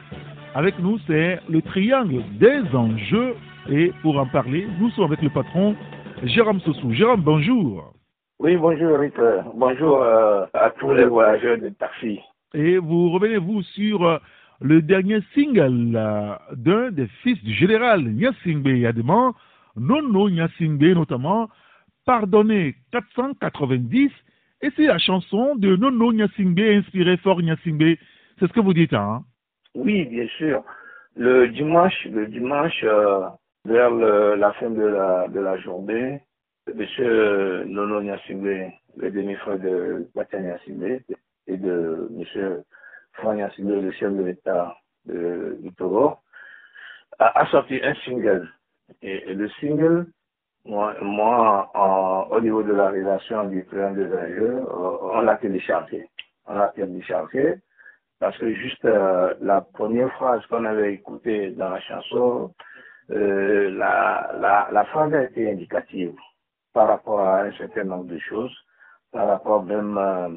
avec 0.54 0.78
nous, 0.78 0.98
c'est 1.06 1.38
le 1.48 1.62
triangle 1.62 2.22
des 2.38 2.62
enjeux. 2.74 3.34
Et 3.70 3.92
pour 4.02 4.18
en 4.18 4.26
parler, 4.26 4.66
nous 4.80 4.90
sommes 4.90 5.04
avec 5.04 5.22
le 5.22 5.30
patron 5.30 5.76
Jérôme 6.22 6.60
Sossou. 6.60 6.92
Jérôme, 6.92 7.20
bonjour. 7.20 7.92
Oui, 8.40 8.56
bonjour 8.56 8.90
Eric. 8.98 9.14
Bonjour 9.54 10.02
euh, 10.02 10.46
à 10.54 10.70
tous 10.70 10.92
les 10.92 11.04
voyageurs 11.04 11.58
de 11.58 11.68
taxi. 11.70 12.20
Et 12.54 12.78
vous 12.78 13.10
revenez-vous 13.10 13.62
sur 13.62 14.04
euh, 14.06 14.18
le 14.60 14.82
dernier 14.82 15.20
single 15.34 15.94
euh, 15.94 16.34
d'un 16.54 16.90
des 16.90 17.06
fils 17.22 17.42
du 17.44 17.52
général 17.52 18.02
Nyasingbe 18.02 18.66
Yadema, 18.66 19.32
Nono 19.76 20.28
Nyasingbe 20.30 20.94
notamment, 20.94 21.48
Pardonné 22.04 22.74
490, 22.92 24.10
et 24.62 24.70
c'est 24.74 24.86
la 24.86 24.98
chanson 24.98 25.54
de 25.56 25.76
Nono 25.76 26.12
Nyasingbe 26.12 26.58
inspirée 26.58 27.16
fort 27.18 27.40
Nyasingbe. 27.40 27.96
C'est 28.38 28.46
ce 28.46 28.52
que 28.52 28.60
vous 28.60 28.74
dites, 28.74 28.94
hein? 28.94 29.22
Oui, 29.74 30.04
bien 30.06 30.26
sûr. 30.38 30.64
Le 31.16 31.48
dimanche, 31.48 32.06
le 32.06 32.26
dimanche 32.26 32.80
euh, 32.84 33.26
vers 33.64 33.90
la 33.90 34.52
fin 34.54 34.70
de 34.70 34.82
la, 34.82 35.56
journée, 35.58 36.20
M. 36.66 37.64
Nono 37.66 38.02
Nyasingbe, 38.02 38.72
le 38.96 39.10
demi-frère 39.10 39.58
de 39.58 40.08
Batia 40.14 40.40
Nyasingbe, 40.40 41.00
et 41.46 41.56
de 41.56 42.08
M. 43.22 43.50
Franck 43.50 43.58
le 43.58 43.90
chef 43.92 44.12
de 44.12 44.22
l'État 44.24 44.76
du 45.04 45.72
Togo, 45.76 46.16
a, 47.18 47.46
sorti 47.46 47.80
un 47.82 47.94
single. 48.04 48.48
Et, 49.02 49.34
le 49.34 49.48
single, 49.60 50.06
moi, 50.64 50.94
moi 51.02 52.28
au 52.30 52.40
niveau 52.40 52.62
de 52.62 52.72
la 52.72 52.90
rédaction 52.90 53.44
du 53.48 53.64
plan 53.64 53.92
de 53.92 54.04
enjeux, 54.04 54.64
on 54.70 55.20
l'a 55.20 55.36
téléchargé. 55.36 56.08
On 56.46 56.54
l'a 56.54 56.68
téléchargé 56.68 57.56
parce 58.20 58.36
que 58.38 58.52
juste 58.52 58.84
euh, 58.84 59.34
la 59.40 59.60
première 59.60 60.12
phrase 60.14 60.44
qu'on 60.46 60.64
avait 60.64 60.94
écoutée 60.94 61.50
dans 61.50 61.70
la 61.70 61.80
chanson, 61.80 62.52
euh, 63.10 63.70
la, 63.70 64.68
la, 64.72 64.84
phrase 64.86 65.14
a 65.14 65.24
été 65.24 65.50
indicative 65.50 66.14
par 66.72 66.88
rapport 66.88 67.20
à 67.20 67.42
un 67.42 67.52
certain 67.52 67.84
nombre 67.84 68.06
de 68.06 68.18
choses, 68.18 68.54
par 69.12 69.28
rapport 69.28 69.64
même 69.64 69.96
euh, 69.96 70.28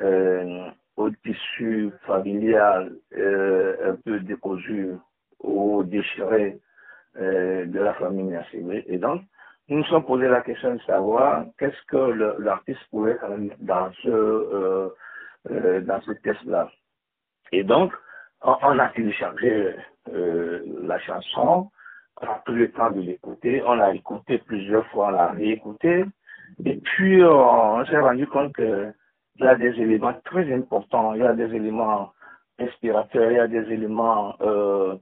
euh 0.00 0.70
au 0.96 1.10
tissu 1.10 1.90
familial 2.06 2.92
euh, 3.16 3.92
un 3.92 3.96
peu 3.96 4.20
décousu 4.20 4.92
ou 5.42 5.82
déchiré 5.84 6.58
euh, 7.18 7.66
de 7.66 7.80
la 7.80 7.94
famille 7.94 8.24
Nassibé. 8.24 8.84
Et 8.88 8.98
donc, 8.98 9.22
nous 9.68 9.78
nous 9.78 9.84
sommes 9.84 10.04
posé 10.04 10.28
la 10.28 10.40
question 10.42 10.74
de 10.74 10.80
savoir 10.82 11.44
qu'est-ce 11.58 11.82
que 11.88 12.40
l'artiste 12.40 12.80
pouvait 12.90 13.18
faire 13.18 13.36
dans 13.60 13.90
ce, 14.02 14.08
euh, 14.08 14.88
euh, 15.50 15.80
dans 15.80 16.00
ce 16.02 16.12
test-là. 16.12 16.70
Et 17.52 17.64
donc, 17.64 17.92
on, 18.42 18.56
on 18.62 18.78
a 18.78 18.88
téléchargé 18.88 19.74
euh, 20.12 20.62
la 20.82 20.98
chanson, 21.00 21.70
on 22.22 22.26
a 22.26 22.34
pris 22.44 22.54
le 22.54 22.70
temps 22.70 22.90
de 22.90 23.00
l'écouter, 23.00 23.62
on 23.66 23.74
l'a 23.74 23.94
écouté 23.94 24.38
plusieurs 24.38 24.86
fois, 24.88 25.08
on 25.08 25.10
l'a 25.10 25.28
réécouté, 25.32 26.04
et 26.64 26.76
puis 26.76 27.22
on 27.24 27.84
s'est 27.86 27.98
rendu 27.98 28.26
compte 28.28 28.54
que 28.54 28.92
il 29.38 29.44
y 29.44 29.48
a 29.48 29.54
des 29.56 29.80
éléments 29.80 30.14
très 30.24 30.52
importants, 30.52 31.14
il 31.14 31.20
y 31.20 31.26
a 31.26 31.34
des 31.34 31.54
éléments 31.54 32.12
inspirateurs, 32.58 33.30
il 33.30 33.36
y 33.36 33.40
a 33.40 33.48
des 33.48 33.72
éléments 33.72 34.34
euh, 34.40 34.96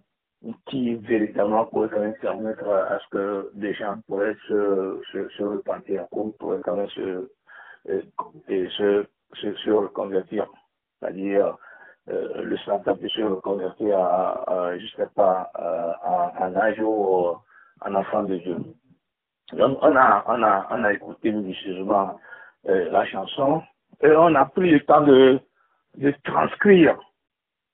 qui 0.67 0.95
véritablement 0.97 1.67
pourrait 1.67 1.89
quand 1.89 2.01
même 2.01 2.17
permettre 2.21 2.69
à 2.69 2.99
ce 2.99 3.09
que 3.11 3.51
des 3.55 3.73
gens 3.75 3.97
pourraient 4.07 4.37
se, 4.49 5.01
se, 5.13 5.29
se 5.29 5.43
repentir, 5.43 6.07
ou 6.13 6.33
pourraient 6.39 6.61
quand 6.65 6.77
même 6.77 6.89
se, 6.89 7.31
euh, 7.89 8.03
se, 8.49 9.07
se, 9.35 9.55
se 9.55 9.71
reconvertir. 9.71 10.47
C'est-à-dire, 11.01 11.57
euh, 12.11 12.43
le 12.43 12.57
startup 12.59 13.01
peut 13.01 13.09
se 13.09 13.23
reconvertir 13.23 13.99
à, 13.99 14.51
à 14.51 14.79
je 14.79 14.87
sais 14.97 15.09
pas, 15.15 15.51
à, 15.55 16.45
un 16.45 16.57
âge 16.57 16.81
ou 16.81 17.37
un 17.83 17.95
enfant 17.95 18.25
de 18.25 18.37
Dieu. 18.37 18.57
Donc, 19.53 19.79
on 19.83 19.97
a, 19.97 20.25
on 20.27 20.43
a, 20.43 20.67
on 20.71 20.85
a 20.85 20.93
écouté 20.93 21.31
minutieusement 21.33 22.19
euh, 22.69 22.91
la 22.91 23.05
chanson 23.07 23.63
et 24.03 24.11
on 24.11 24.35
a 24.35 24.45
pris 24.47 24.71
le 24.71 24.81
temps 24.81 25.03
de, 25.03 25.41
de 25.97 26.15
transcrire. 26.25 26.99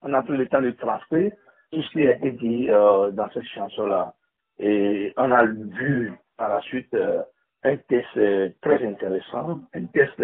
On 0.02 0.12
a 0.14 0.22
pris 0.22 0.36
le 0.36 0.48
temps 0.48 0.62
de 0.62 0.70
transcrire 0.72 1.32
tout 1.72 1.82
ce 1.82 1.90
qui 1.90 2.06
a 2.06 2.16
été 2.16 2.32
dit 2.32 2.70
euh, 2.70 3.10
dans 3.10 3.28
cette 3.30 3.44
chanson-là. 3.44 4.14
Et 4.58 5.12
on 5.16 5.30
a 5.30 5.44
vu 5.44 6.12
par 6.36 6.50
la 6.50 6.60
suite 6.62 6.92
euh, 6.94 7.22
un 7.64 7.76
test 7.76 8.06
euh, 8.16 8.50
très 8.62 8.84
intéressant, 8.86 9.60
un 9.74 9.84
test 9.86 10.22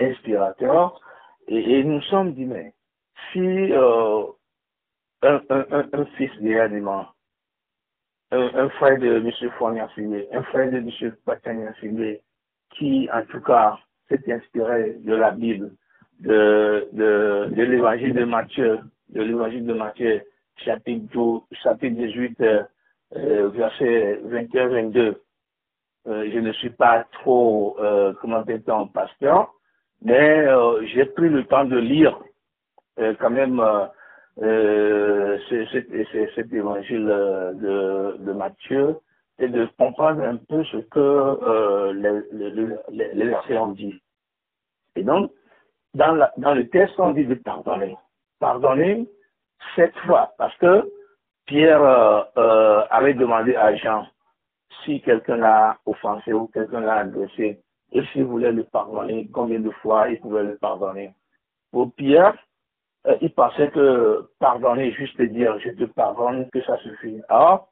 inspirateur. 0.00 1.00
Et, 1.48 1.78
et, 1.78 1.84
nous 1.84 2.02
sommes 2.02 2.34
dit, 2.34 2.44
mais 2.44 2.74
si 3.32 3.72
un, 5.22 5.40
un, 5.50 5.88
un, 5.92 6.04
fils 6.16 6.30
d'élément, 6.40 7.06
un, 8.30 8.50
un, 8.54 8.68
frère 8.70 8.98
de 8.98 9.16
M. 9.16 9.50
Fournier 9.58 9.82
un 10.32 10.42
frère 10.44 10.70
de 10.70 10.78
M. 10.78 11.16
Patania 11.24 11.72
qui 12.70 13.08
en 13.12 13.24
tout 13.26 13.40
cas 13.40 13.78
s'est 14.18 14.32
inspiré 14.32 14.96
de 15.04 15.14
la 15.14 15.30
Bible, 15.30 15.72
de, 16.20 16.88
l'évangile 17.54 18.14
de 18.14 18.24
Matthieu, 18.24 18.78
de 19.10 19.22
l'évangile 19.22 19.66
de 19.66 19.72
Matthieu, 19.72 20.22
chapitre, 20.56 21.42
chapitre 21.62 21.96
18, 21.96 22.40
euh, 23.16 23.48
verset 23.50 24.20
21-22. 24.26 25.16
Euh, 26.08 26.28
je 26.32 26.38
ne 26.38 26.52
suis 26.52 26.70
pas 26.70 27.04
trop, 27.12 27.76
euh, 27.78 28.12
comment 28.20 28.42
dire, 28.42 28.60
pasteur, 28.92 29.52
mais 30.02 30.46
euh, 30.48 30.84
j'ai 30.86 31.04
pris 31.04 31.28
le 31.28 31.44
temps 31.44 31.64
de 31.64 31.78
lire 31.78 32.18
euh, 32.98 33.14
quand 33.20 33.30
même 33.30 33.60
euh, 34.42 35.38
cet 35.48 36.52
évangile 36.52 37.06
de, 37.06 38.32
Matthieu 38.32 38.96
et 39.38 39.48
de 39.48 39.68
comprendre 39.78 40.22
un 40.22 40.36
peu 40.36 40.64
ce 40.64 40.78
que 40.78 41.92
les, 41.92 43.14
les 43.14 43.24
versets 43.26 43.58
ont 43.58 43.72
dit. 43.72 44.01
Et 44.96 45.02
donc, 45.02 45.30
dans, 45.94 46.14
le 46.54 46.68
texte, 46.68 46.94
on 46.98 47.12
dit 47.12 47.24
de 47.24 47.34
pardonner. 47.34 47.96
Pardonner 48.38 49.08
cette 49.76 49.96
fois, 50.00 50.32
parce 50.38 50.56
que 50.56 50.90
Pierre 51.46 51.82
euh, 51.82 52.22
euh, 52.36 52.84
avait 52.90 53.14
demandé 53.14 53.54
à 53.54 53.74
Jean 53.76 54.06
si 54.84 55.00
quelqu'un 55.02 55.36
l'a 55.36 55.78
offensé 55.86 56.32
ou 56.32 56.48
quelqu'un 56.48 56.80
l'a 56.80 56.96
agressé, 56.96 57.60
et 57.92 58.02
s'il 58.06 58.24
voulait 58.24 58.52
le 58.52 58.64
pardonner, 58.64 59.28
combien 59.32 59.60
de 59.60 59.70
fois 59.70 60.08
il 60.08 60.18
pouvait 60.18 60.44
le 60.44 60.56
pardonner. 60.56 61.14
Pour 61.70 61.94
Pierre, 61.94 62.34
euh, 63.06 63.16
il 63.20 63.32
pensait 63.34 63.70
que 63.70 64.30
pardonner, 64.38 64.92
juste 64.92 65.20
dire 65.20 65.58
je 65.60 65.70
te 65.70 65.84
pardonne, 65.84 66.48
que 66.50 66.62
ça 66.62 66.76
suffit. 66.78 67.20
Alors, 67.28 67.68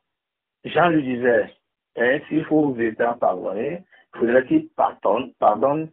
Jean 0.64 0.90
lui 0.90 1.02
disait, 1.02 1.52
hein, 1.96 2.18
s'il 2.28 2.44
faut 2.44 2.72
véritablement 2.72 3.18
pardonner, 3.18 3.82
il 4.14 4.18
faudrait 4.18 4.46
qu'il 4.46 4.68
pardonne, 4.70 5.32
pardonne 5.38 5.90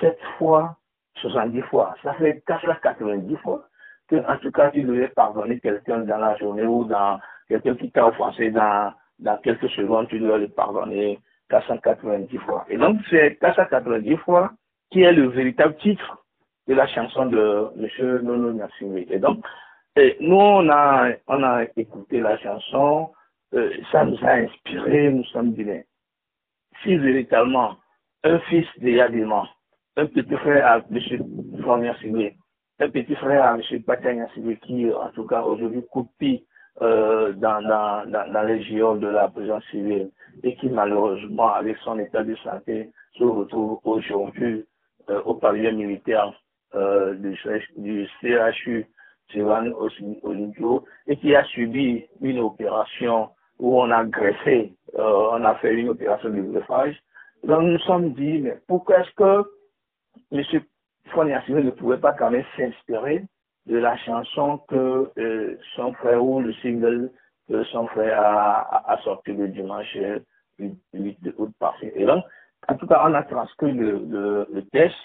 sept 0.00 0.18
fois, 0.38 0.76
70 1.16 1.62
fois. 1.62 1.94
Ça 2.02 2.14
fait 2.14 2.42
490 2.46 3.36
fois 3.36 3.64
que, 4.08 4.16
en 4.16 4.38
tout 4.38 4.50
cas, 4.50 4.70
tu 4.70 4.82
devais 4.82 5.08
pardonner 5.08 5.58
quelqu'un 5.60 5.98
dans 6.00 6.18
la 6.18 6.36
journée 6.36 6.64
ou 6.64 6.84
dans 6.84 7.18
quelqu'un 7.48 7.74
qui 7.74 7.90
t'a 7.90 8.06
offensé 8.06 8.50
dans, 8.50 8.92
dans 9.18 9.36
quelques 9.38 9.70
secondes, 9.70 10.08
tu 10.08 10.18
dois 10.18 10.38
le 10.38 10.48
pardonner 10.48 11.18
490 11.50 12.38
fois. 12.38 12.64
Et 12.68 12.76
donc, 12.76 12.98
c'est 13.10 13.36
490 13.40 14.16
fois 14.18 14.52
qui 14.90 15.02
est 15.02 15.12
le 15.12 15.28
véritable 15.28 15.76
titre 15.76 16.24
de 16.68 16.74
la 16.74 16.86
chanson 16.86 17.26
de 17.26 17.70
M. 17.78 18.20
Nono 18.22 18.52
Nassimi. 18.52 19.06
Et 19.10 19.18
donc, 19.18 19.44
nous, 20.20 20.36
on 20.36 20.68
a, 20.68 21.10
on 21.26 21.42
a 21.42 21.64
écouté 21.76 22.20
la 22.20 22.36
chanson, 22.38 23.12
euh, 23.54 23.72
ça 23.90 24.04
nous 24.04 24.18
a 24.22 24.32
inspiré, 24.32 25.10
nous 25.10 25.24
sommes 25.24 25.52
dit, 25.52 25.66
si 26.82 26.96
véritablement 26.96 27.76
un 28.24 28.38
fils 28.40 28.66
de 28.78 28.90
Yadima, 28.90 29.48
un 29.96 30.06
petit 30.06 30.36
frère 30.36 30.66
à 30.66 30.76
M. 30.90 31.62
Fournier 31.62 32.36
un 32.78 32.90
petit 32.90 33.14
frère 33.14 33.42
à 33.44 33.56
M. 33.56 33.82
Patania 33.82 34.26
qui, 34.62 34.92
en 34.92 35.08
tout 35.14 35.26
cas, 35.26 35.42
aujourd'hui, 35.42 35.82
copie 35.90 36.44
euh, 36.82 37.32
dans, 37.32 37.62
dans, 37.62 38.10
dans, 38.10 38.30
dans, 38.32 38.42
les 38.42 38.62
géants 38.64 38.96
de 38.96 39.06
la 39.06 39.28
prison 39.28 39.58
civile 39.70 40.10
et 40.42 40.54
qui, 40.56 40.68
malheureusement, 40.68 41.54
avec 41.54 41.78
son 41.78 41.98
état 41.98 42.22
de 42.22 42.34
santé, 42.36 42.90
se 43.16 43.24
retrouve 43.24 43.78
aujourd'hui 43.84 44.66
euh, 45.08 45.22
au 45.22 45.34
pavillon 45.34 45.72
militaire 45.72 46.38
euh, 46.74 47.14
du, 47.14 47.38
du 47.78 48.06
CHU 48.20 48.86
Sivan 49.32 49.64
et 51.06 51.16
qui 51.16 51.34
a 51.34 51.44
subi 51.44 52.04
une 52.20 52.40
opération 52.40 53.30
où 53.58 53.80
on 53.80 53.90
a 53.90 54.04
greffé, 54.04 54.74
euh, 54.98 55.28
on 55.32 55.44
a 55.44 55.54
fait 55.56 55.74
une 55.74 55.88
opération 55.88 56.28
de 56.28 56.42
greffage. 56.42 56.96
Donc 57.44 57.62
nous 57.62 57.72
nous 57.72 57.78
sommes 57.80 58.12
dit, 58.12 58.40
mais 58.40 58.58
pourquoi 58.68 59.00
est-ce 59.00 59.10
que 59.16 59.48
M. 60.32 60.42
Fournier 61.10 61.38
ne 61.48 61.70
pouvait 61.70 61.98
pas 61.98 62.12
quand 62.12 62.30
même 62.30 62.44
s'inspirer 62.56 63.24
de 63.66 63.78
la 63.78 63.96
chanson 63.98 64.58
que 64.68 65.10
euh, 65.18 65.56
son 65.74 65.92
frère 65.94 66.24
ou 66.24 66.40
le 66.40 66.52
single 66.54 67.10
que 67.48 67.62
son 67.64 67.86
frère 67.88 68.20
a, 68.20 68.98
sorti 69.04 69.32
le 69.32 69.48
dimanche 69.48 69.96
8 70.58 71.18
août 71.38 71.52
passé. 71.58 71.92
Et 71.94 72.04
donc, 72.04 72.24
en 72.68 72.74
tout 72.74 72.86
cas, 72.86 73.02
on 73.04 73.14
a 73.14 73.22
transcrit 73.22 73.72
le, 73.72 74.46
le, 74.52 74.62
test, 74.72 74.96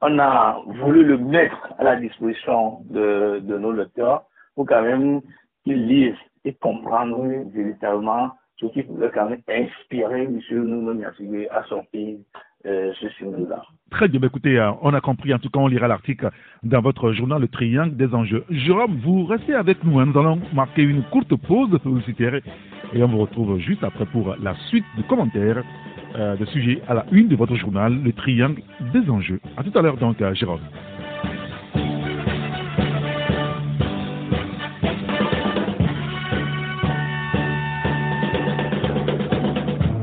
on 0.00 0.18
a 0.18 0.60
voulu 0.66 1.04
le 1.04 1.18
mettre 1.18 1.72
à 1.78 1.84
la 1.84 1.96
disposition 1.96 2.80
de, 2.90 3.40
nos 3.40 3.72
lecteurs 3.72 4.24
pour 4.54 4.66
quand 4.66 4.82
même 4.82 5.20
qu'ils 5.64 5.86
lisent 5.86 6.16
et 6.44 6.54
comprennent 6.54 7.48
véritablement 7.50 8.32
ce 8.56 8.66
qui 8.66 8.82
pouvait 8.82 9.10
quand 9.10 9.28
même 9.30 9.42
inspirer 9.48 10.22
M. 10.22 10.40
Nouno 10.50 10.94
Niasigwe 10.94 11.46
à 11.50 11.62
sortir 11.64 12.18
euh. 12.66 12.92
Très 13.90 14.08
bien, 14.08 14.20
écoutez, 14.22 14.58
euh, 14.58 14.70
on 14.82 14.94
a 14.94 15.00
compris, 15.00 15.34
en 15.34 15.38
tout 15.38 15.50
cas, 15.50 15.60
on 15.60 15.68
lira 15.68 15.86
l'article 15.86 16.30
dans 16.62 16.80
votre 16.80 17.12
journal 17.12 17.40
Le 17.40 17.48
Triangle 17.48 17.96
des 17.96 18.14
enjeux. 18.14 18.44
Jérôme, 18.50 18.98
vous 19.02 19.24
restez 19.26 19.54
avec 19.54 19.84
nous, 19.84 19.98
hein. 20.00 20.06
nous 20.06 20.18
allons 20.18 20.40
marquer 20.52 20.82
une 20.82 21.02
courte 21.04 21.34
pause 21.36 21.78
publicitaire 21.82 22.40
et 22.92 23.02
on 23.02 23.08
vous 23.08 23.18
retrouve 23.18 23.58
juste 23.58 23.84
après 23.84 24.06
pour 24.06 24.34
la 24.40 24.54
suite 24.68 24.84
de 24.96 25.02
commentaires 25.02 25.62
euh, 26.16 26.36
de 26.36 26.44
sujets 26.46 26.80
à 26.88 26.94
la 26.94 27.06
une 27.12 27.28
de 27.28 27.36
votre 27.36 27.54
journal 27.56 28.02
Le 28.02 28.12
Triangle 28.12 28.62
des 28.92 29.10
enjeux. 29.10 29.40
À 29.56 29.64
tout 29.64 29.76
à 29.78 29.82
l'heure 29.82 29.96
donc, 29.96 30.16
Jérôme. 30.34 30.60